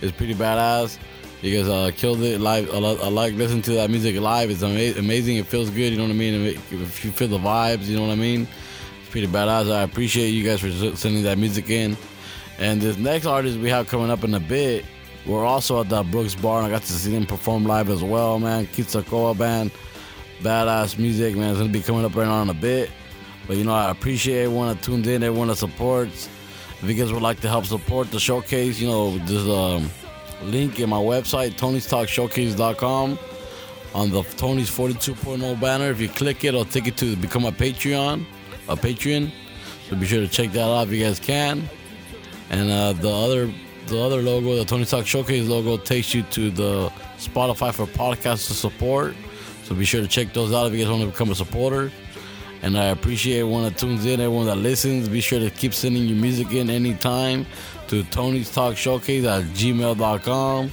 It's 0.00 0.16
pretty 0.16 0.34
badass 0.34 0.98
because 1.42 1.68
uh, 1.68 1.90
killed 1.96 2.22
it 2.22 2.40
live. 2.40 2.70
I, 2.70 2.76
I 2.76 3.08
like 3.08 3.34
listening 3.34 3.62
to 3.62 3.72
that 3.72 3.90
music 3.90 4.18
live. 4.20 4.50
It's 4.50 4.62
ama- 4.62 4.98
amazing. 4.98 5.36
It 5.36 5.46
feels 5.46 5.70
good. 5.70 5.92
You 5.92 5.96
know 5.96 6.04
what 6.04 6.10
I 6.10 6.14
mean. 6.14 6.34
If 6.44 7.04
you 7.04 7.10
feel 7.10 7.28
the 7.28 7.38
vibes, 7.38 7.86
you 7.86 7.96
know 7.96 8.02
what 8.02 8.12
I 8.12 8.16
mean. 8.16 8.46
It's 9.00 9.10
pretty 9.10 9.26
badass. 9.26 9.72
I 9.72 9.82
appreciate 9.82 10.28
you 10.28 10.44
guys 10.44 10.60
for 10.60 10.70
sending 10.96 11.22
that 11.22 11.38
music 11.38 11.70
in. 11.70 11.96
And 12.58 12.80
this 12.80 12.98
next 12.98 13.26
artist 13.26 13.58
we 13.58 13.70
have 13.70 13.88
coming 13.88 14.10
up 14.10 14.22
in 14.22 14.34
a 14.34 14.40
bit, 14.40 14.84
we're 15.26 15.44
also 15.44 15.80
at 15.80 15.88
the 15.88 16.02
Brooks 16.02 16.34
Bar, 16.34 16.58
and 16.58 16.66
I 16.66 16.70
got 16.70 16.82
to 16.82 16.92
see 16.92 17.10
them 17.10 17.26
perform 17.26 17.64
live 17.64 17.88
as 17.88 18.02
well, 18.02 18.38
man. 18.38 18.66
Quetzalcoatl 18.66 19.38
band, 19.38 19.70
badass 20.42 20.98
music, 20.98 21.36
man. 21.36 21.50
It's 21.50 21.58
gonna 21.58 21.72
be 21.72 21.80
coming 21.80 22.04
up 22.04 22.14
right 22.14 22.28
on 22.28 22.50
in 22.50 22.56
a 22.56 22.58
bit. 22.60 22.90
But 23.46 23.56
you 23.56 23.64
know, 23.64 23.72
I 23.72 23.90
appreciate 23.90 24.44
everyone 24.44 24.68
that 24.68 24.82
tuned 24.82 25.06
in, 25.06 25.22
everyone 25.22 25.48
that 25.48 25.56
supports. 25.56 26.28
If 26.82 26.88
you 26.88 26.94
guys 26.94 27.12
would 27.12 27.22
like 27.22 27.40
to 27.40 27.48
help 27.48 27.66
support 27.66 28.10
the 28.10 28.20
showcase, 28.20 28.78
you 28.78 28.88
know, 28.88 29.18
just 29.20 29.48
um 29.48 29.90
link 30.42 30.80
in 30.80 30.88
my 30.88 30.96
website, 30.96 31.52
Tony'sTalkShowcase.com 31.52 33.18
on 33.94 34.10
the 34.10 34.22
Tony's 34.22 34.70
42.0 34.70 35.60
banner. 35.60 35.90
If 35.90 36.00
you 36.00 36.08
click 36.08 36.44
it, 36.44 36.48
it'll 36.48 36.64
take 36.64 36.86
you 36.86 36.92
to 36.92 37.16
become 37.16 37.44
a 37.44 37.52
Patreon, 37.52 38.24
a 38.68 38.76
Patreon. 38.76 39.30
So 39.88 39.96
be 39.96 40.06
sure 40.06 40.20
to 40.20 40.28
check 40.28 40.52
that 40.52 40.62
out 40.62 40.86
if 40.86 40.92
you 40.92 41.04
guys 41.04 41.18
can. 41.18 41.68
And 42.50 42.70
uh, 42.70 42.92
the 42.92 43.10
other 43.10 43.52
the 43.86 44.00
other 44.00 44.22
logo, 44.22 44.54
the 44.54 44.64
Tony 44.64 44.84
Talk 44.84 45.06
Showcase 45.06 45.48
logo, 45.48 45.76
takes 45.76 46.14
you 46.14 46.22
to 46.22 46.50
the 46.50 46.88
Spotify 47.18 47.74
for 47.74 47.86
podcasts 47.86 48.46
to 48.46 48.54
support. 48.54 49.14
So 49.64 49.74
be 49.74 49.84
sure 49.84 50.00
to 50.00 50.08
check 50.08 50.32
those 50.32 50.52
out 50.52 50.66
if 50.66 50.72
you 50.72 50.80
guys 50.80 50.90
want 50.90 51.02
to 51.02 51.08
become 51.08 51.30
a 51.30 51.34
supporter. 51.34 51.90
And 52.62 52.76
I 52.76 52.86
appreciate 52.86 53.40
everyone 53.40 53.64
that 53.64 53.78
tunes 53.78 54.04
in, 54.04 54.20
everyone 54.20 54.46
that 54.46 54.56
listens. 54.56 55.08
Be 55.08 55.20
sure 55.20 55.38
to 55.38 55.50
keep 55.50 55.72
sending 55.72 56.04
your 56.04 56.18
music 56.18 56.52
in 56.52 56.68
anytime 56.68 57.46
to 57.88 58.04
Tony's 58.04 58.50
Talk 58.50 58.76
Showcase 58.76 59.24
at 59.24 59.44
gmail.com. 59.44 60.70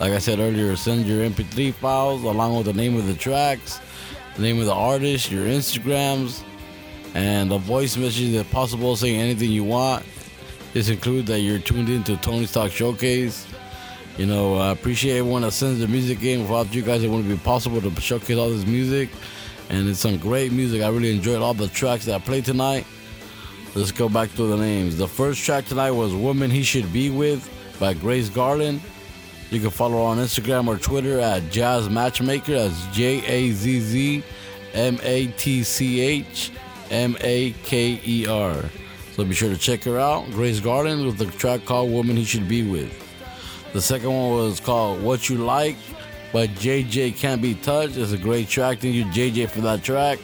Like 0.00 0.12
I 0.12 0.18
said 0.18 0.38
earlier, 0.38 0.74
send 0.76 1.06
your 1.06 1.28
MP3 1.28 1.74
files 1.74 2.22
along 2.24 2.56
with 2.56 2.66
the 2.66 2.72
name 2.72 2.96
of 2.96 3.06
the 3.06 3.14
tracks, 3.14 3.80
the 4.36 4.42
name 4.42 4.58
of 4.60 4.66
the 4.66 4.74
artist, 4.74 5.30
your 5.30 5.46
Instagrams, 5.46 6.42
and 7.14 7.52
a 7.52 7.58
voice 7.58 7.96
message 7.96 8.34
if 8.34 8.50
possible 8.50 8.96
saying 8.96 9.20
anything 9.20 9.50
you 9.50 9.64
want. 9.64 10.04
This 10.72 10.88
includes 10.88 11.28
that 11.28 11.40
you're 11.40 11.58
tuned 11.58 11.88
in 11.88 12.04
to 12.04 12.16
Tony's 12.18 12.52
Talk 12.52 12.70
Showcase. 12.70 13.46
You 14.18 14.26
know, 14.26 14.56
I 14.56 14.70
appreciate 14.72 15.18
everyone 15.18 15.42
that 15.42 15.52
sends 15.52 15.80
the 15.80 15.88
music 15.88 16.22
in. 16.22 16.42
Without 16.42 16.74
you 16.74 16.82
guys, 16.82 17.02
it 17.02 17.08
wouldn't 17.08 17.28
be 17.28 17.36
possible 17.36 17.80
to 17.80 18.00
showcase 18.00 18.36
all 18.36 18.50
this 18.50 18.66
music. 18.66 19.08
And 19.68 19.88
it's 19.88 20.00
some 20.00 20.18
great 20.18 20.52
music. 20.52 20.82
I 20.82 20.88
really 20.88 21.14
enjoyed 21.14 21.42
all 21.42 21.54
the 21.54 21.68
tracks 21.68 22.06
that 22.06 22.14
I 22.14 22.18
played 22.18 22.44
tonight. 22.44 22.86
Let's 23.74 23.92
go 23.92 24.08
back 24.08 24.34
to 24.36 24.46
the 24.46 24.56
names. 24.56 24.96
The 24.96 25.06
first 25.06 25.44
track 25.44 25.66
tonight 25.66 25.90
was 25.90 26.14
Woman 26.14 26.50
He 26.50 26.62
Should 26.62 26.92
Be 26.92 27.10
With 27.10 27.48
by 27.78 27.94
Grace 27.94 28.28
Garland. 28.30 28.80
You 29.50 29.60
can 29.60 29.70
follow 29.70 29.98
her 29.98 30.02
on 30.02 30.18
Instagram 30.18 30.68
or 30.68 30.76
Twitter 30.76 31.20
at 31.20 31.50
Jazz 31.50 31.88
Matchmaker. 31.88 32.52
That's 32.52 32.86
J 32.88 33.24
A 33.26 33.50
Z 33.52 33.80
Z 33.80 34.22
M 34.74 34.98
A 35.02 35.26
T 35.28 35.62
C 35.62 36.00
H 36.00 36.50
M 36.90 37.16
A 37.20 37.52
K 37.64 38.00
E 38.06 38.26
R. 38.26 38.64
So 39.12 39.24
be 39.24 39.34
sure 39.34 39.50
to 39.50 39.58
check 39.58 39.84
her 39.84 39.98
out. 39.98 40.30
Grace 40.30 40.60
Garland 40.60 41.04
with 41.04 41.18
the 41.18 41.26
track 41.26 41.64
called 41.64 41.90
Woman 41.90 42.16
He 42.16 42.24
Should 42.24 42.48
Be 42.48 42.68
With. 42.68 42.92
The 43.72 43.82
second 43.82 44.12
one 44.12 44.32
was 44.32 44.60
called 44.60 45.02
What 45.02 45.28
You 45.28 45.36
Like 45.38 45.76
by 46.32 46.46
JJ 46.46 47.16
Can't 47.16 47.40
Be 47.40 47.54
Touched. 47.54 47.96
It's 47.96 48.12
a 48.12 48.18
great 48.18 48.48
track. 48.48 48.78
Thank 48.78 48.94
you, 48.94 49.04
JJ, 49.06 49.50
for 49.50 49.60
that 49.62 49.82
track. 49.82 50.18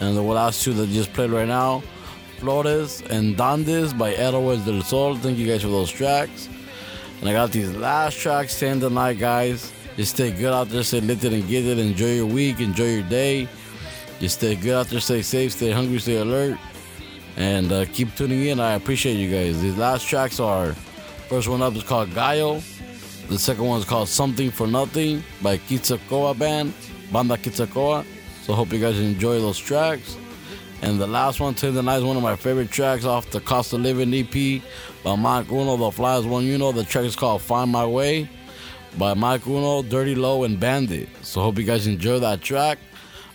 And 0.00 0.16
the 0.16 0.22
last 0.22 0.62
two 0.62 0.72
that 0.74 0.88
just 0.90 1.12
played 1.12 1.30
right 1.30 1.48
now, 1.48 1.82
Flores 2.38 3.02
and 3.10 3.36
Dandes 3.36 3.96
by 3.96 4.14
Héroes 4.14 4.64
del 4.64 4.82
Sol. 4.82 5.16
Thank 5.16 5.38
you 5.38 5.46
guys 5.46 5.62
for 5.62 5.68
those 5.68 5.90
tracks. 5.90 6.48
And 7.20 7.28
I 7.28 7.32
got 7.32 7.50
these 7.50 7.74
last 7.74 8.18
tracks 8.18 8.58
to 8.60 8.68
end 8.68 8.82
the 8.82 8.90
night, 8.90 9.18
guys. 9.18 9.72
Just 9.96 10.14
stay 10.14 10.30
good 10.30 10.52
out 10.52 10.68
there, 10.68 10.84
stay 10.84 11.00
lifted 11.00 11.32
and 11.32 11.48
get 11.48 11.64
it. 11.64 11.78
Enjoy 11.78 12.14
your 12.14 12.26
week, 12.26 12.60
enjoy 12.60 12.94
your 12.94 13.02
day. 13.02 13.48
Just 14.20 14.38
stay 14.38 14.54
good 14.54 14.74
out 14.74 14.86
there, 14.86 15.00
stay 15.00 15.22
safe, 15.22 15.52
stay 15.52 15.72
hungry, 15.72 15.98
stay 15.98 16.18
alert. 16.18 16.56
And 17.36 17.72
uh, 17.72 17.84
keep 17.86 18.14
tuning 18.14 18.46
in. 18.46 18.60
I 18.60 18.74
appreciate 18.74 19.14
you 19.14 19.30
guys. 19.30 19.60
These 19.60 19.76
last 19.76 20.06
tracks 20.06 20.38
are 20.38 20.74
first 21.28 21.48
one 21.48 21.62
up 21.62 21.74
is 21.74 21.82
called 21.82 22.14
Gallo. 22.14 22.60
The 23.28 23.38
second 23.38 23.64
one 23.64 23.78
is 23.78 23.84
called 23.84 24.08
Something 24.08 24.50
for 24.50 24.66
Nothing 24.66 25.22
by 25.42 25.58
Quetzalcoatl 25.58 26.38
Band, 26.38 26.72
Banda 27.12 27.36
Quetzalcoatl. 27.36 28.06
So 28.42 28.54
hope 28.54 28.72
you 28.72 28.78
guys 28.78 28.98
enjoy 28.98 29.38
those 29.38 29.58
tracks. 29.58 30.16
And 30.80 30.98
the 30.98 31.06
last 31.06 31.38
one, 31.38 31.54
to 31.56 31.70
the 31.70 31.82
night, 31.82 31.98
is 31.98 32.04
one 32.04 32.16
of 32.16 32.22
my 32.22 32.36
favorite 32.36 32.70
tracks 32.70 33.04
off 33.04 33.28
the 33.30 33.40
Cost 33.40 33.72
of 33.74 33.80
Living 33.80 34.14
EP 34.14 34.62
by 35.02 35.16
Mic 35.16 35.50
Uno, 35.52 35.76
the 35.76 35.90
flyest 35.90 36.26
one 36.26 36.44
you 36.44 36.56
know. 36.56 36.72
The 36.72 36.84
track 36.84 37.04
is 37.04 37.16
called 37.16 37.42
Find 37.42 37.70
My 37.70 37.84
Way 37.84 38.30
by 38.96 39.12
Mic 39.12 39.46
Uno, 39.46 39.82
Dirtylow, 39.82 40.46
and 40.46 40.58
Bandit. 40.58 41.08
So 41.22 41.42
hope 41.42 41.58
you 41.58 41.64
guys 41.64 41.86
enjoy 41.86 42.20
that 42.20 42.40
track. 42.40 42.78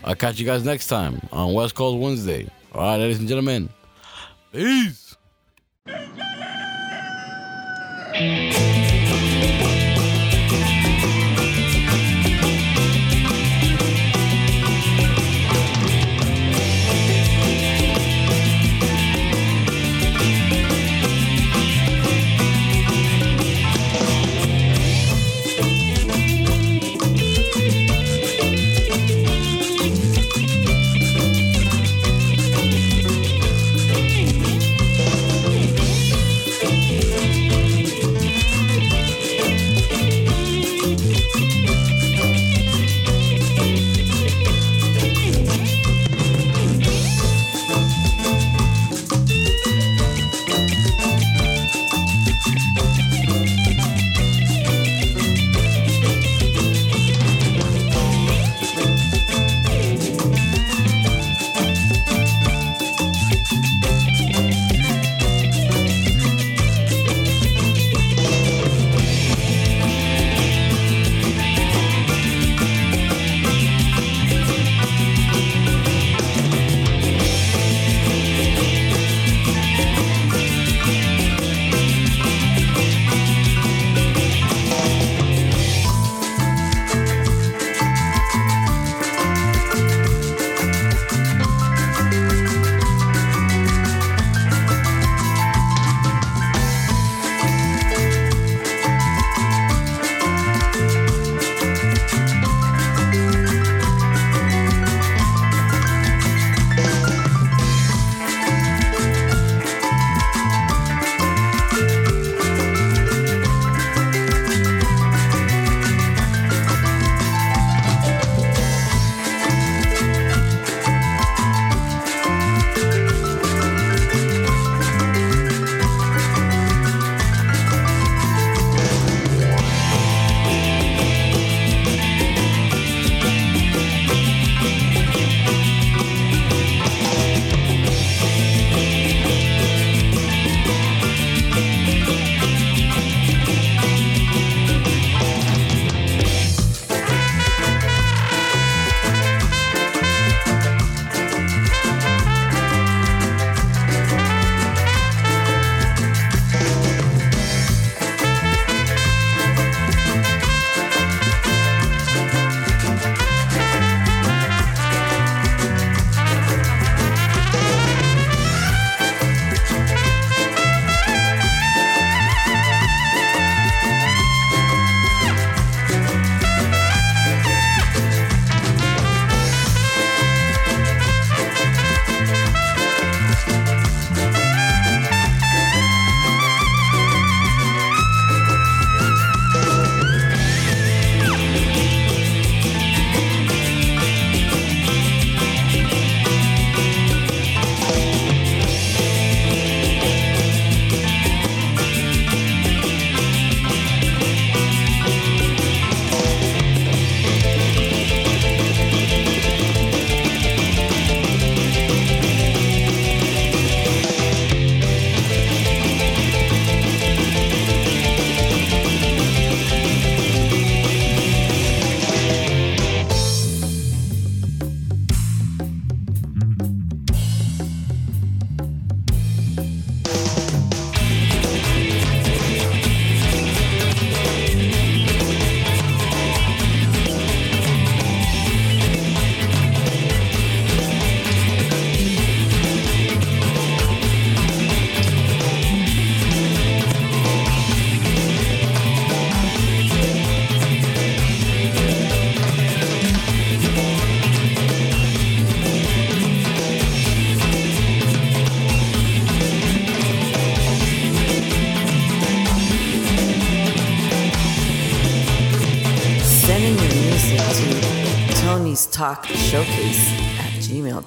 I'll 0.03 0.15
catch 0.15 0.39
you 0.39 0.45
guys 0.45 0.65
next 0.65 0.87
time 0.87 1.21
on 1.31 1.53
West 1.53 1.75
Coast 1.75 1.99
Wednesday. 1.99 2.49
All 2.73 2.81
right, 2.81 2.97
ladies 2.97 3.19
and 3.19 3.27
gentlemen. 3.27 3.69
Peace. 4.51 5.15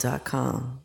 gmail.com. 0.06 0.75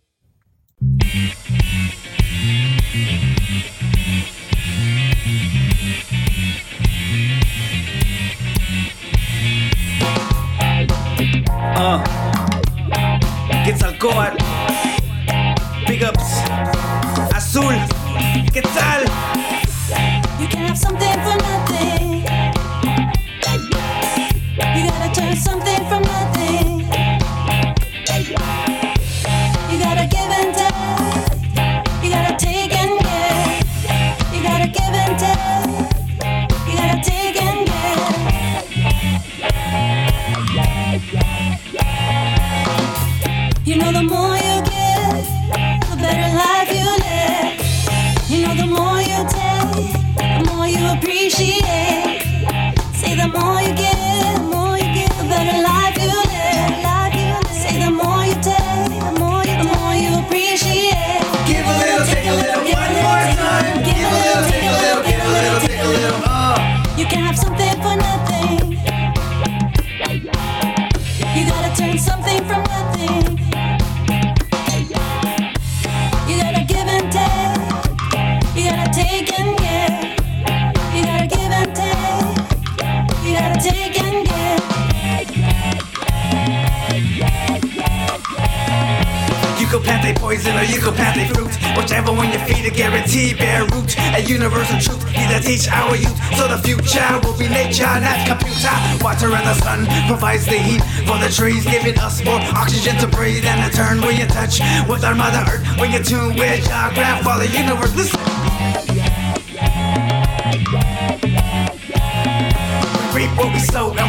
a 93.21 93.33
guarantee 93.33 93.33
bear 93.33 93.65
root. 93.67 93.95
A 94.15 94.21
universal 94.21 94.79
truth, 94.79 95.05
need 95.05 95.29
to 95.29 95.39
teach 95.41 95.67
our 95.69 95.95
youth. 95.95 96.17
So 96.35 96.47
the 96.47 96.57
future 96.57 97.19
will 97.23 97.37
be 97.37 97.47
nature, 97.47 97.83
not 97.83 98.27
computer. 98.27 98.73
Water 99.03 99.33
and 99.33 99.45
the 99.45 99.53
sun 99.55 99.85
provides 100.07 100.45
the 100.45 100.57
heat 100.57 100.81
for 101.05 101.17
the 101.17 101.29
trees, 101.29 101.65
giving 101.65 101.97
us 101.99 102.23
more 102.23 102.39
oxygen 102.55 102.97
to 102.97 103.07
breathe. 103.07 103.45
And 103.45 103.71
a 103.71 103.75
turn 103.75 104.01
when 104.01 104.17
you 104.17 104.25
touch 104.27 104.59
with 104.87 105.03
our 105.03 105.15
mother 105.15 105.43
earth. 105.51 105.79
When 105.79 105.91
you 105.91 106.03
tune 106.03 106.35
with 106.35 106.67
your 106.67 106.89
grandfather 106.93 107.45
universe. 107.45 107.95
Listen. 107.95 108.20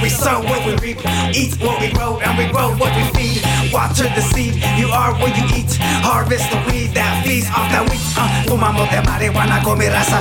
We 0.03 0.09
sow 0.09 0.43
what 0.43 0.67
we 0.67 0.75
reap. 0.83 0.99
Eat 1.33 1.55
what 1.62 1.81
we 1.81 1.88
grow 1.93 2.19
and 2.19 2.37
we 2.37 2.51
grow 2.51 2.75
what 2.75 2.91
we 2.99 3.05
feed. 3.15 3.41
Water 3.73 4.11
the 4.19 4.21
seed, 4.21 4.55
you 4.77 4.88
are 4.91 5.15
what 5.15 5.31
you 5.38 5.47
eat. 5.55 5.79
Harvest 6.03 6.51
the 6.51 6.59
weed 6.67 6.91
that 6.99 7.25
feeds 7.25 7.47
off 7.55 7.71
that 7.71 7.87
wheat. 7.88 8.03
Uh, 8.19 8.27
fumamos 8.51 8.91
de 8.91 9.01
marihuana 9.07 9.62
con 9.62 9.79
mi 9.79 9.87
raza. 9.87 10.19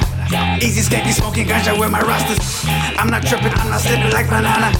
Easy 0.61 0.79
escape, 0.79 1.11
smoking 1.11 1.47
ganja 1.47 1.73
with 1.77 1.89
my 1.91 1.99
rastas. 1.99 2.63
I'm 2.97 3.09
not 3.09 3.25
tripping, 3.25 3.51
I'm 3.57 3.69
not 3.71 3.81
slipping 3.81 4.13
like 4.13 4.29
banana. 4.29 4.71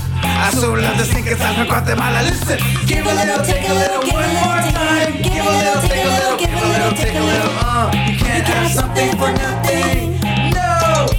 Azul 0.48 0.78
of 0.78 0.98
the 0.98 1.04
sinkers, 1.04 1.42
I'm 1.42 1.56
from 1.56 1.68
Guatemala. 1.68 2.22
Listen, 2.22 2.60
give 2.86 3.06
a 3.06 3.14
little, 3.14 3.44
take 3.44 3.68
a 3.68 3.74
little, 3.74 4.06
one 4.06 4.32
more 4.38 4.62
time. 4.70 5.18
Give 5.18 5.42
a 5.42 5.54
little, 5.58 5.82
take 5.82 6.06
a 6.06 6.12
little, 6.14 6.38
give 6.38 6.54
a 6.54 6.68
little, 6.70 6.94
take 6.94 7.18
a 7.18 7.26
little. 7.26 7.54
Uh, 7.66 7.90
you 8.06 8.16
can't 8.22 8.46
have 8.46 8.70
something 8.72 9.12
for 9.18 9.32
nothing. 9.34 10.22
No. 10.54 11.10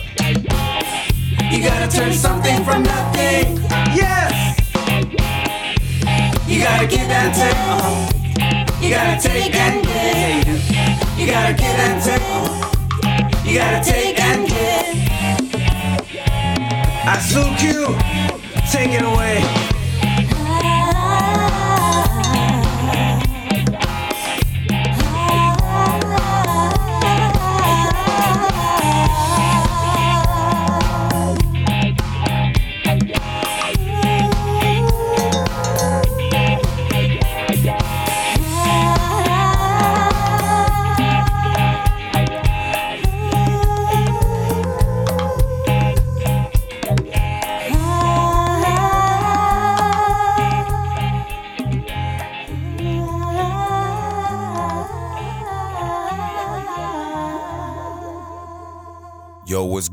You 1.51 1.59
gotta 1.67 1.91
turn 1.91 2.13
something 2.15 2.65
from 2.65 2.85
nothing. 2.85 3.62
Gotta 6.83 6.97
give 6.97 7.11
and 7.11 7.35
take. 7.35 7.55
uh-huh. 7.55 8.83
You 8.83 8.91
gotta 8.91 9.21
take 9.21 9.55
and 9.55 9.85
give. 9.85 10.71
You 11.19 11.27
gotta 11.27 11.55
give 11.55 11.79
and 11.79 12.03
take. 12.03 12.23
You 13.47 13.59
gotta 13.59 13.85
take 13.85 14.21
and 14.21 14.49
give. 14.49 15.03
Azul 17.07 17.55
Q, 17.57 17.97
take 18.71 18.91
it 18.91 19.03
away. 19.03 19.72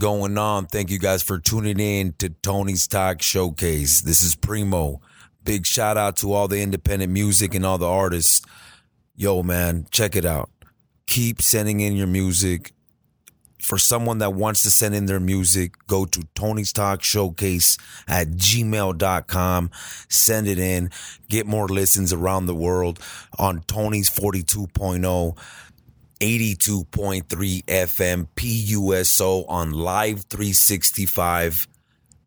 Going 0.09 0.39
on? 0.39 0.65
Thank 0.65 0.89
you 0.89 0.97
guys 0.97 1.21
for 1.21 1.37
tuning 1.37 1.79
in 1.79 2.13
to 2.13 2.29
Tony's 2.29 2.87
Talk 2.87 3.21
Showcase. 3.21 4.01
This 4.01 4.23
is 4.23 4.35
Primo. 4.35 5.01
Big 5.43 5.67
shout 5.67 5.97
out 5.97 6.17
to 6.17 6.33
all 6.33 6.47
the 6.47 6.63
independent 6.63 7.11
music 7.11 7.53
and 7.53 7.63
all 7.63 7.77
the 7.77 7.87
artists. 7.87 8.41
Yo, 9.15 9.43
man, 9.43 9.85
check 9.91 10.15
it 10.15 10.25
out. 10.25 10.49
Keep 11.05 11.43
sending 11.43 11.79
in 11.79 11.95
your 11.95 12.07
music. 12.07 12.73
For 13.61 13.77
someone 13.77 14.17
that 14.17 14.33
wants 14.33 14.63
to 14.63 14.71
send 14.71 14.95
in 14.95 15.05
their 15.05 15.19
music, 15.19 15.73
go 15.85 16.05
to 16.05 16.23
Tony's 16.33 16.73
Talk 16.73 17.03
Showcase 17.03 17.77
at 18.07 18.29
gmail.com. 18.29 19.69
Send 20.09 20.47
it 20.47 20.57
in. 20.57 20.89
Get 21.27 21.45
more 21.45 21.67
listens 21.67 22.11
around 22.11 22.47
the 22.47 22.55
world 22.55 22.99
on 23.37 23.61
Tony's 23.67 24.09
42.0. 24.09 25.37
82.3 26.21 27.63
FM 27.65 28.27
PUSO 28.35 29.45
on 29.47 29.71
Live 29.71 30.25
365, 30.29 31.67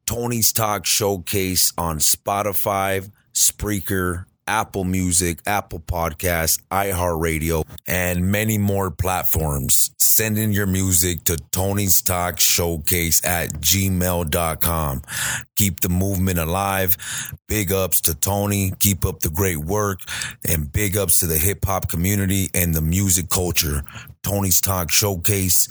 Tony's 0.07 0.53
Talk 0.53 0.87
Showcase 0.87 1.73
on 1.77 1.99
Spotify, 1.99 3.11
Spreaker, 3.35 4.25
Apple 4.53 4.85
Music, 4.85 5.39
Apple 5.47 5.81
Podcasts, 5.81 6.61
iHeartRadio, 6.71 7.65
and 7.87 8.31
many 8.31 8.59
more 8.59 8.91
platforms. 8.91 9.91
Send 9.99 10.37
in 10.37 10.53
your 10.53 10.67
music 10.67 11.25
to 11.25 11.39
Tony's 11.53 12.03
Talk 12.03 12.39
Showcase 12.39 13.25
at 13.25 13.49
gmail.com. 13.55 15.03
Keep 15.57 15.81
the 15.81 15.89
movement 15.89 16.39
alive. 16.39 16.99
Big 17.49 17.73
ups 17.73 18.03
to 18.03 18.15
Tony. 18.15 18.73
Keep 18.79 19.07
up 19.07 19.21
the 19.21 19.31
great 19.31 19.57
work. 19.57 20.01
And 20.47 20.71
big 20.71 20.99
ups 20.99 21.17
to 21.21 21.27
the 21.27 21.39
hip 21.39 21.65
hop 21.65 21.89
community 21.89 22.51
and 22.53 22.75
the 22.75 22.83
music 22.83 23.31
culture. 23.31 23.83
Tony's 24.23 24.61
Talk 24.61 24.93
Showcase, 24.93 25.69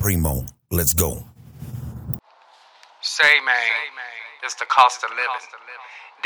Primo. 0.00 0.46
Let's 0.72 0.94
go. 0.94 1.28
Say, 3.02 3.38
man, 3.46 3.54
it's 4.42 4.56
the 4.56 4.66
cost 4.66 5.04
of 5.04 5.10
living. 5.10 5.65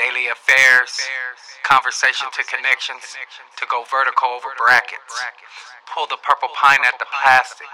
Daily 0.00 0.32
affairs, 0.32 0.96
conversation 1.62 2.26
to 2.32 2.42
connections, 2.48 3.04
to 3.58 3.66
go 3.68 3.84
vertical 3.92 4.28
over 4.28 4.48
brackets. 4.56 5.12
Pull 5.92 6.06
the 6.06 6.16
purple 6.24 6.48
pine 6.56 6.80
at 6.88 6.98
the 6.98 7.04
plastic, 7.20 7.66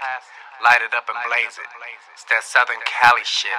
light 0.61 0.81
it 0.83 0.93
up 0.93 1.07
and 1.07 1.15
blaze 1.23 1.55
it. 1.55 1.71
It's 2.11 2.25
that 2.27 2.43
Southern 2.43 2.83
Cali 2.83 3.23
shit. 3.23 3.51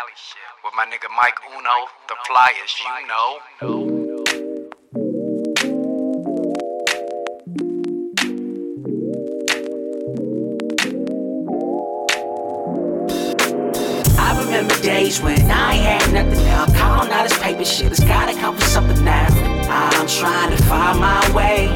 With 0.62 0.74
my 0.76 0.84
nigga 0.84 1.08
Mic 1.16 1.40
Uno, 1.56 1.88
the 2.08 2.16
flyers, 2.28 2.76
you 2.84 3.08
know. 3.08 3.40
I've 14.20 14.36
been 14.36 14.44
remember 14.44 14.76
days 14.82 15.22
when 15.22 15.50
I 15.50 15.72
ain't 15.72 15.77
had 15.77 15.77
nothing. 16.24 16.46
I'm 16.48 16.72
calling 16.74 17.12
out 17.12 17.28
this 17.28 17.38
paper 17.38 17.64
shit. 17.64 17.92
It's 17.92 18.02
gotta 18.02 18.34
come 18.34 18.56
from 18.56 18.68
something 18.68 19.04
now. 19.04 19.26
I'm 19.68 20.06
trying 20.06 20.56
to 20.56 20.62
find 20.64 20.98
my 20.98 21.22
way, 21.34 21.68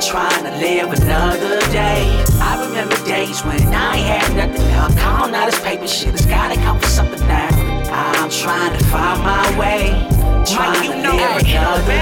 trying 0.00 0.44
to 0.44 0.50
live 0.58 0.92
another 0.92 1.60
day. 1.72 2.24
I 2.40 2.66
remember 2.66 2.96
days 3.04 3.40
when 3.42 3.62
I 3.72 3.96
ain't 3.96 4.06
had 4.06 4.36
nothing. 4.36 4.66
Now 4.68 4.86
I'm 4.86 4.96
calling 4.96 5.34
out 5.34 5.50
this 5.50 5.60
paper 5.60 5.86
shit. 5.86 6.14
It's 6.14 6.26
gotta 6.26 6.56
come 6.56 6.78
from 6.78 6.90
something 6.90 7.20
now. 7.26 7.48
I'm 7.90 8.30
trying 8.30 8.76
to 8.76 8.84
find 8.86 9.22
my 9.22 9.58
way. 9.58 10.15
Trying 10.46 10.84
you 10.84 11.02
know 11.02 11.18
another. 11.38 11.92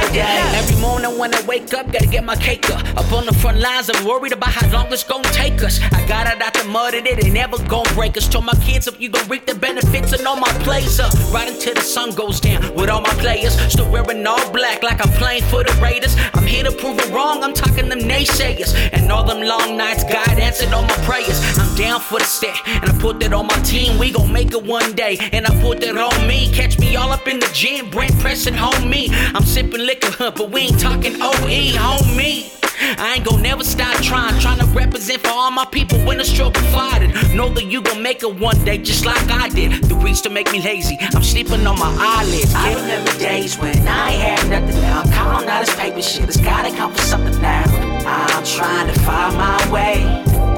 Every 0.54 0.76
morning 0.80 1.18
when 1.18 1.34
I 1.34 1.40
wake 1.46 1.72
up, 1.72 1.90
gotta 1.90 2.06
get 2.06 2.24
my 2.24 2.36
cake 2.36 2.68
up. 2.70 2.80
Up 2.96 3.10
on 3.12 3.26
the 3.26 3.32
front 3.32 3.58
lines, 3.58 3.90
I'm 3.90 4.04
worried 4.04 4.32
about 4.32 4.50
how 4.50 4.70
long 4.70 4.92
it's 4.92 5.02
gonna 5.02 5.28
take 5.32 5.62
us. 5.62 5.80
I 5.92 6.06
got 6.06 6.26
it 6.26 6.42
out 6.42 6.54
the 6.54 6.64
mud 6.64 6.94
and 6.94 7.06
it 7.06 7.24
ain't 7.24 7.34
never 7.34 7.58
gonna 7.64 7.92
break 7.94 8.16
us. 8.16 8.28
Told 8.28 8.44
my 8.44 8.54
kids 8.66 8.86
if 8.86 9.00
you 9.00 9.08
gon' 9.08 9.26
reap 9.28 9.46
the 9.46 9.54
benefits 9.54 10.12
and 10.12 10.26
all 10.26 10.36
my 10.36 10.52
plays 10.62 11.00
up. 11.00 11.12
Right 11.32 11.48
until 11.48 11.74
the 11.74 11.80
sun 11.80 12.14
goes 12.14 12.38
down 12.40 12.74
with 12.74 12.90
all 12.90 13.00
my 13.00 13.14
players. 13.14 13.54
Still 13.72 13.90
wearing 13.90 14.26
all 14.26 14.50
black 14.52 14.82
like 14.82 15.04
I'm 15.04 15.12
playing 15.14 15.44
for 15.44 15.64
the 15.64 15.72
Raiders. 15.82 16.16
I'm 16.34 16.46
here 16.46 16.64
to 16.64 16.72
prove 16.72 16.98
it 16.98 17.10
wrong, 17.10 17.42
I'm 17.42 17.54
talking 17.54 17.88
them 17.88 18.00
naysayers. 18.00 18.74
And 18.92 19.10
all 19.10 19.24
them 19.24 19.42
long 19.42 19.76
nights, 19.76 20.04
God 20.04 20.38
answered 20.38 20.72
all 20.72 20.82
my 20.82 20.98
prayers. 21.08 21.40
I'm 21.58 21.74
down 21.76 22.00
for 22.00 22.18
the 22.18 22.24
set, 22.24 22.56
and 22.66 22.90
I 22.90 22.98
put 22.98 23.20
that 23.20 23.32
on 23.32 23.46
my 23.46 23.58
team. 23.60 23.98
We 23.98 24.10
gon' 24.10 24.32
make 24.32 24.52
it 24.52 24.62
one 24.62 24.92
day, 24.92 25.18
and 25.32 25.46
I 25.46 25.50
put 25.60 25.80
that 25.80 25.96
on 25.96 26.26
me. 26.26 26.52
Catch 26.52 26.78
me 26.78 26.94
all 26.96 27.10
up 27.10 27.26
in 27.26 27.40
the 27.40 27.50
gym, 27.52 27.90
brain 27.90 28.12
pressing 28.20 28.54
home 28.54 28.88
me. 28.88 29.08
I'm 29.34 29.44
sipping 29.44 29.80
liquor, 29.80 30.30
but 30.30 30.50
we 30.50 30.62
ain't 30.62 30.80
talking 30.80 31.14
OE, 31.20 31.72
homie. 31.76 32.50
I 32.98 33.14
ain't 33.14 33.24
gon' 33.24 33.42
never 33.42 33.64
stop 33.64 33.94
trying, 34.02 34.38
trying 34.40 34.58
to 34.58 34.66
represent 34.66 35.22
for 35.22 35.30
all 35.30 35.50
my 35.50 35.64
people 35.64 35.98
when 36.00 36.18
the 36.18 36.24
struggle 36.24 36.62
fighting. 36.64 37.12
Know 37.36 37.48
that 37.50 37.64
you 37.64 37.80
gon' 37.82 38.02
make 38.02 38.22
it 38.22 38.34
one 38.34 38.62
day, 38.64 38.78
just 38.78 39.06
like 39.06 39.30
I 39.30 39.48
did. 39.48 39.84
The 39.84 39.94
weeks 39.94 40.20
to 40.22 40.30
make 40.30 40.50
me 40.52 40.60
lazy, 40.60 40.96
I'm 41.00 41.22
sleeping 41.22 41.66
on 41.66 41.78
my 41.78 41.94
eyelids. 41.98 42.52
I 42.54 42.74
kid. 42.74 42.80
remember 42.80 43.18
days 43.18 43.58
when 43.58 43.76
I 43.86 44.10
ain't 44.10 44.22
had 44.22 44.50
nothing. 44.50 44.80
Now 44.80 45.02
I'm 45.02 45.12
calling 45.12 45.48
out 45.48 45.64
this 45.64 45.74
paper 45.76 46.02
shit. 46.02 46.24
It's 46.24 46.36
gotta 46.36 46.74
come 46.76 46.92
from 46.92 47.04
something 47.04 47.40
now. 47.40 47.64
I'm 48.06 48.44
trying 48.44 48.92
to 48.92 49.00
find 49.00 49.36
my 49.36 49.72
way, 49.72 50.02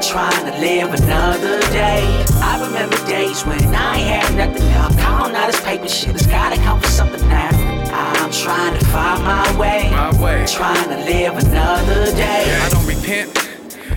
trying 0.01 0.45
to 0.47 0.59
live 0.59 0.93
another 0.95 1.61
day. 1.73 2.25
I 2.43 2.61
remember 2.67 2.97
days 3.07 3.45
when 3.45 3.63
I 3.75 3.97
ain't 3.99 4.09
had 4.09 4.35
nothing. 4.37 4.67
Now 4.69 4.89
I'm 4.89 4.97
calling 4.99 5.35
out 5.35 5.47
this 5.51 5.61
paper 5.61 5.89
shit. 5.89 6.15
It's 6.15 6.27
gotta 6.27 6.57
come 6.57 6.81
from 6.81 6.91
something 6.91 7.29
now. 7.29 7.51
I'm 7.93 8.31
trying 8.33 8.79
to 8.79 8.85
find 8.87 9.23
my 9.23 9.59
way, 9.59 9.89
My 9.91 10.11
way. 10.21 10.45
trying 10.47 10.89
to 10.89 10.97
live 10.97 11.37
another 11.39 12.07
day. 12.17 12.59
I 12.61 12.69
don't 12.71 12.87
repent 12.87 13.46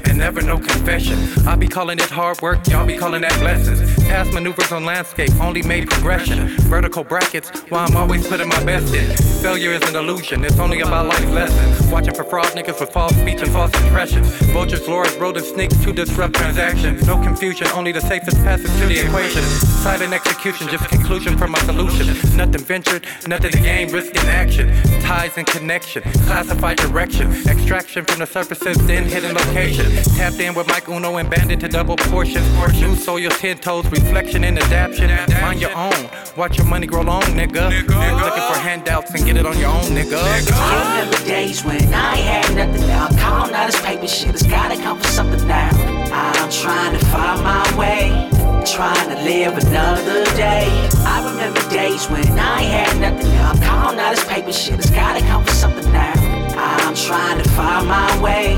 and 0.06 0.18
never 0.18 0.42
no 0.42 0.58
confession. 0.58 1.18
I 1.48 1.56
be 1.56 1.68
calling 1.68 2.00
it 2.00 2.10
hard 2.10 2.42
work, 2.42 2.68
y'all 2.68 2.86
be 2.86 2.98
calling 2.98 3.22
that 3.22 3.38
blessings. 3.40 3.80
Past 4.06 4.34
maneuvers 4.34 4.72
on 4.72 4.86
landscape 4.86 5.32
only 5.40 5.62
made 5.64 5.90
progression. 5.90 6.48
Vertical 6.70 7.04
brackets, 7.04 7.50
why 7.70 7.86
I'm 7.86 7.96
always 7.96 8.28
putting 8.28 8.50
my 8.50 8.64
best 8.64 8.94
in. 8.94 9.16
Failure 9.42 9.72
is 9.72 9.82
an 9.90 9.96
illusion, 9.96 10.44
it's 10.44 10.60
only 10.60 10.82
about 10.82 11.08
life 11.08 11.30
lessons. 11.32 11.92
Watching 11.92 12.14
for 12.14 12.24
fraud 12.24 12.48
niggas 12.48 12.80
with 12.80 12.92
false 12.92 13.16
speech 13.16 13.42
and 13.42 13.52
false 13.52 13.74
impressions. 13.82 14.28
Vultures, 14.54 14.88
lords, 14.88 15.16
rodents, 15.18 15.50
snakes 15.50 15.78
to 15.84 15.94
disrupt 15.94 16.36
transactions. 16.36 17.06
No 17.08 17.22
confusion, 17.22 17.68
only 17.74 17.92
the 17.92 18.02
safest 18.02 18.38
passage 18.38 18.72
to 18.80 18.86
the 18.88 19.00
equation. 19.06 19.42
Silent 19.42 20.14
execution, 20.14 20.68
just 20.68 20.88
conclusion 20.90 21.38
from 21.38 21.52
my 21.52 21.60
solution. 21.60 22.08
Nothing 22.36 22.64
ventured, 22.64 23.06
nothing 23.28 23.52
to 23.52 23.60
gain, 23.60 23.92
risk 23.92 24.12
in 24.12 24.26
action. 24.28 24.70
Ties 25.02 25.38
and 25.38 25.48
connection, 25.48 26.04
classified 26.28 26.78
direction. 26.78 27.32
Extraction 27.48 28.06
from 28.06 28.20
the 28.20 28.28
surfaces, 28.28 28.78
then 28.88 29.04
hidden 29.04 29.34
location. 29.36 29.89
Tapped 30.16 30.40
in 30.40 30.54
with 30.54 30.68
Mic 30.68 30.88
Uno 30.88 31.18
and 31.18 31.30
banded 31.30 31.60
to 31.62 31.68
double 31.68 31.96
portions. 31.96 32.48
New 32.80 32.96
soil, 32.96 33.30
ten 33.30 33.58
toes, 33.58 33.86
reflection 33.86 34.44
and 34.44 34.58
adaption. 34.58 35.10
Mind 35.42 35.62
your 35.62 35.76
own, 35.76 36.10
watch 36.36 36.58
your 36.58 36.68
money 36.68 36.88
grow 36.88 37.02
long, 37.02 37.22
nigga. 37.24 37.70
nigga. 37.72 38.22
Looking 38.22 38.44
for 38.44 38.60
handouts 38.60 39.12
and 39.14 39.26
get 39.26 39.38
it 39.38 39.46
on 39.46 39.58
your 39.58 39.70
own, 39.70 39.86
nigga. 39.96 40.20
I 40.52 41.00
remember 41.00 41.26
days 41.26 41.64
when 41.64 41.94
I 41.94 42.18
had 42.18 42.56
nothing. 42.56 42.88
Now 42.88 43.08
calling 43.20 43.54
out 43.54 43.68
this 43.72 43.82
paper 43.82 44.08
shit. 44.08 44.30
It's 44.30 44.44
gotta 44.44 44.76
come 44.76 45.00
from 45.00 45.12
something 45.12 45.48
now. 45.48 45.70
I'm 46.12 46.50
trying 46.52 46.98
to 46.98 47.06
find 47.06 47.44
my 47.44 47.78
way, 47.78 48.30
trying 48.66 49.10
to 49.10 49.16
live 49.24 49.58
another 49.58 50.26
day. 50.36 50.68
I 51.06 51.30
remember 51.32 51.62
days 51.70 52.08
when 52.10 52.28
I 52.38 52.62
had 52.64 53.00
nothing. 53.00 53.30
Now 53.32 53.52
I'm 53.52 53.62
calling 53.62 54.00
out 54.00 54.16
this 54.16 54.26
paper 54.26 54.52
shit. 54.52 54.80
It's 54.80 54.90
gotta 54.90 55.22
come 55.22 55.44
from 55.46 55.56
something 55.56 55.92
now. 55.92 56.14
I'm 56.58 56.96
trying 56.96 57.42
to 57.42 57.50
find 57.52 57.88
my 57.88 58.22
way, 58.22 58.56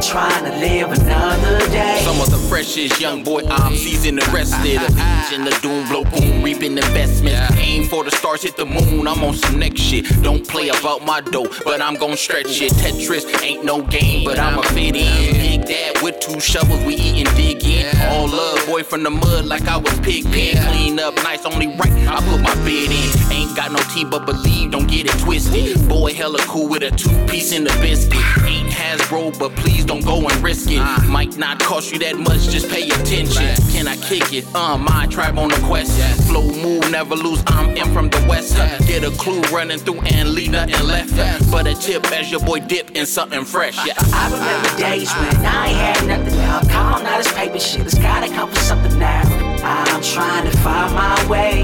trying 0.00 0.44
to 0.44 0.50
live 0.58 0.92
another 0.92 1.58
day. 1.70 2.00
Some 2.02 2.20
of 2.20 2.30
the 2.30 2.38
freshest 2.48 3.00
young 3.00 3.22
boy 3.22 3.42
I'm 3.48 3.72
arrested. 3.72 4.82
A 4.82 4.88
beach 4.88 5.32
in 5.32 5.44
the 5.44 5.56
doom, 5.62 5.88
blow 5.88 6.04
boom, 6.04 6.42
reaping 6.42 6.76
investments. 6.76 7.56
Aim 7.58 7.84
for 7.88 8.04
the 8.04 8.10
stars, 8.10 8.42
hit 8.42 8.56
the 8.56 8.66
moon. 8.66 9.06
I'm 9.06 9.22
on 9.22 9.34
some 9.34 9.58
next 9.58 9.80
shit. 9.80 10.06
Don't 10.22 10.46
play 10.46 10.68
about 10.68 11.04
my 11.04 11.20
dough, 11.20 11.50
but 11.64 11.80
I'm 11.80 11.94
gon' 11.94 12.16
stretch 12.16 12.60
it. 12.60 12.72
Tetris 12.72 13.42
ain't 13.42 13.64
no 13.64 13.82
game, 13.82 14.24
but 14.24 14.38
I'ma 14.38 14.62
fit 14.62 14.96
in. 14.96 15.32
Big 15.34 15.66
that 15.66 16.02
with 16.02 16.18
two 16.20 16.40
shovels, 16.40 16.82
we 16.84 16.94
eat 16.94 17.26
and 17.26 17.36
dig 17.36 17.64
in. 17.64 17.86
All 18.08 18.28
love, 18.28 18.66
boy 18.66 18.82
from 18.82 19.02
the 19.02 19.10
mud 19.10 19.44
like 19.44 19.66
I 19.68 19.76
was 19.76 19.98
pig 20.00 20.24
pen. 20.24 20.56
Clean 20.72 20.98
up 20.98 21.14
nice, 21.16 21.44
only 21.44 21.68
right. 21.68 21.92
I 22.08 22.20
put 22.20 22.40
my 22.40 22.54
bed 22.64 22.90
in. 22.90 23.32
Ain't 23.32 23.56
got 23.56 23.72
no 23.72 23.78
tea, 23.94 24.04
but 24.04 24.26
believe, 24.26 24.72
don't 24.72 24.88
get 24.88 25.06
it 25.06 25.18
twisted. 25.20 25.88
Boy, 25.88 26.14
hella 26.14 26.38
cool 26.40 26.68
with 26.68 26.82
a 26.82 26.90
two 26.90 27.10
piece 27.26 27.52
in 27.52 27.64
the 27.64 27.70
biscuit. 27.80 28.20
Ain't 28.44 28.70
Hasbro, 28.70 29.38
but 29.38 29.54
please 29.56 29.84
don't 29.90 30.04
go 30.04 30.28
and 30.28 30.36
risk 30.36 30.70
it. 30.70 30.80
Might 31.08 31.36
not 31.36 31.58
cost 31.58 31.90
you 31.90 31.98
that 31.98 32.16
much, 32.16 32.48
just 32.48 32.68
pay 32.68 32.88
attention. 32.88 33.56
Can 33.72 33.88
I 33.88 33.96
kick 33.96 34.32
it? 34.32 34.44
Uh, 34.54 34.78
my 34.78 35.06
tribe 35.06 35.36
on 35.36 35.48
the 35.48 35.60
quest. 35.66 35.90
Flow 36.28 36.46
move, 36.62 36.88
never 36.92 37.16
lose. 37.16 37.42
I'm 37.48 37.76
in 37.76 37.92
from 37.92 38.08
the 38.08 38.24
west. 38.28 38.56
Get 38.86 39.02
a 39.02 39.10
clue 39.10 39.40
running 39.50 39.78
through 39.78 40.00
and 40.02 40.28
lead 40.28 40.52
nothing 40.52 40.86
left. 40.86 41.10
But 41.50 41.66
a 41.66 41.74
tip 41.74 42.06
as 42.12 42.30
your 42.30 42.38
boy 42.38 42.60
dip 42.60 42.92
in 42.92 43.04
something 43.04 43.44
fresh. 43.44 43.84
Yeah. 43.84 43.94
I 44.14 44.30
remember 44.30 44.78
days 44.78 45.10
when 45.12 45.44
I 45.44 45.66
ain't 45.66 45.76
had 45.76 46.06
nothing. 46.06 46.38
Now 46.68 46.94
I'm 46.94 47.06
out 47.06 47.18
this 47.18 47.32
paper 47.32 47.58
shit. 47.58 47.80
It's 47.80 47.98
gotta 47.98 48.28
come 48.28 48.48
from 48.48 48.58
something 48.58 48.96
now. 48.96 49.22
I'm 49.64 50.02
trying 50.02 50.48
to 50.48 50.56
find 50.58 50.94
my 50.94 51.28
way, 51.28 51.62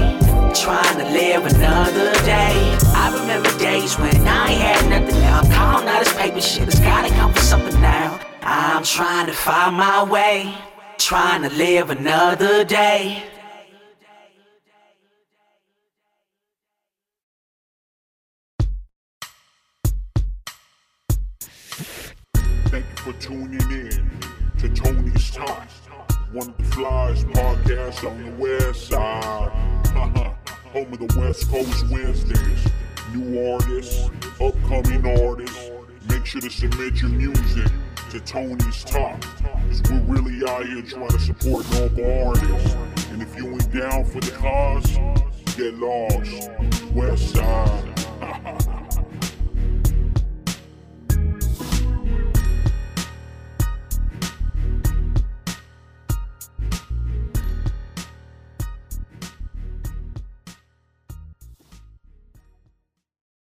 trying 0.53 0.97
to 0.97 1.05
live 1.05 1.45
another. 1.45 2.16
I 3.07 3.21
remember 3.21 3.57
days 3.57 3.97
when 3.97 4.27
I 4.27 4.51
ain't 4.51 4.61
had 4.61 4.89
nothing. 4.89 5.21
Now 5.21 5.39
I'm 5.39 5.49
calling 5.49 5.87
out 5.87 6.03
this 6.03 6.13
paper 6.13 6.41
shit. 6.41 6.67
It's 6.67 6.77
gotta 6.81 7.07
come 7.13 7.31
from 7.31 7.41
something 7.41 7.79
now. 7.79 8.19
I'm 8.41 8.83
trying 8.83 9.27
to 9.27 9.31
find 9.31 9.77
my 9.77 10.03
way, 10.03 10.53
trying 10.97 11.41
to 11.43 11.49
live 11.55 11.89
another 11.89 12.65
day. 12.65 13.23
Thank 22.65 22.85
you 22.89 22.97
for 22.97 23.13
tuning 23.21 23.71
in 23.71 24.19
to 24.57 24.67
Tony's 24.67 25.31
Talk, 25.31 25.69
one 26.33 26.49
of 26.49 26.57
the 26.57 26.63
flyest 26.63 27.23
podcasts 27.31 28.05
on 28.05 28.21
the 28.21 28.31
west 28.31 28.89
side. 28.89 29.53
Home 30.73 30.91
of 30.91 30.99
the 30.99 31.17
West 31.17 31.49
Coast 31.49 31.87
Wednesdays. 31.89 32.76
New 33.13 33.53
artists, 33.53 34.09
upcoming 34.41 35.05
artists. 35.21 35.71
Make 36.09 36.25
sure 36.25 36.41
to 36.41 36.49
submit 36.49 37.01
your 37.01 37.09
music 37.11 37.71
to 38.11 38.19
Tony's 38.21 38.83
Talk. 38.83 39.21
Cause 39.21 39.81
we're 39.89 40.01
really 40.01 40.47
out 40.49 40.65
here 40.65 40.81
trying 40.81 41.09
to 41.09 41.19
support 41.19 41.69
local 41.71 42.27
artists. 42.27 42.75
And 43.11 43.21
if 43.21 43.35
you 43.37 43.47
ain't 43.51 43.73
down 43.73 44.05
for 44.05 44.19
the 44.19 44.31
cause, 44.31 44.97
get 45.55 45.73
lost. 45.75 46.49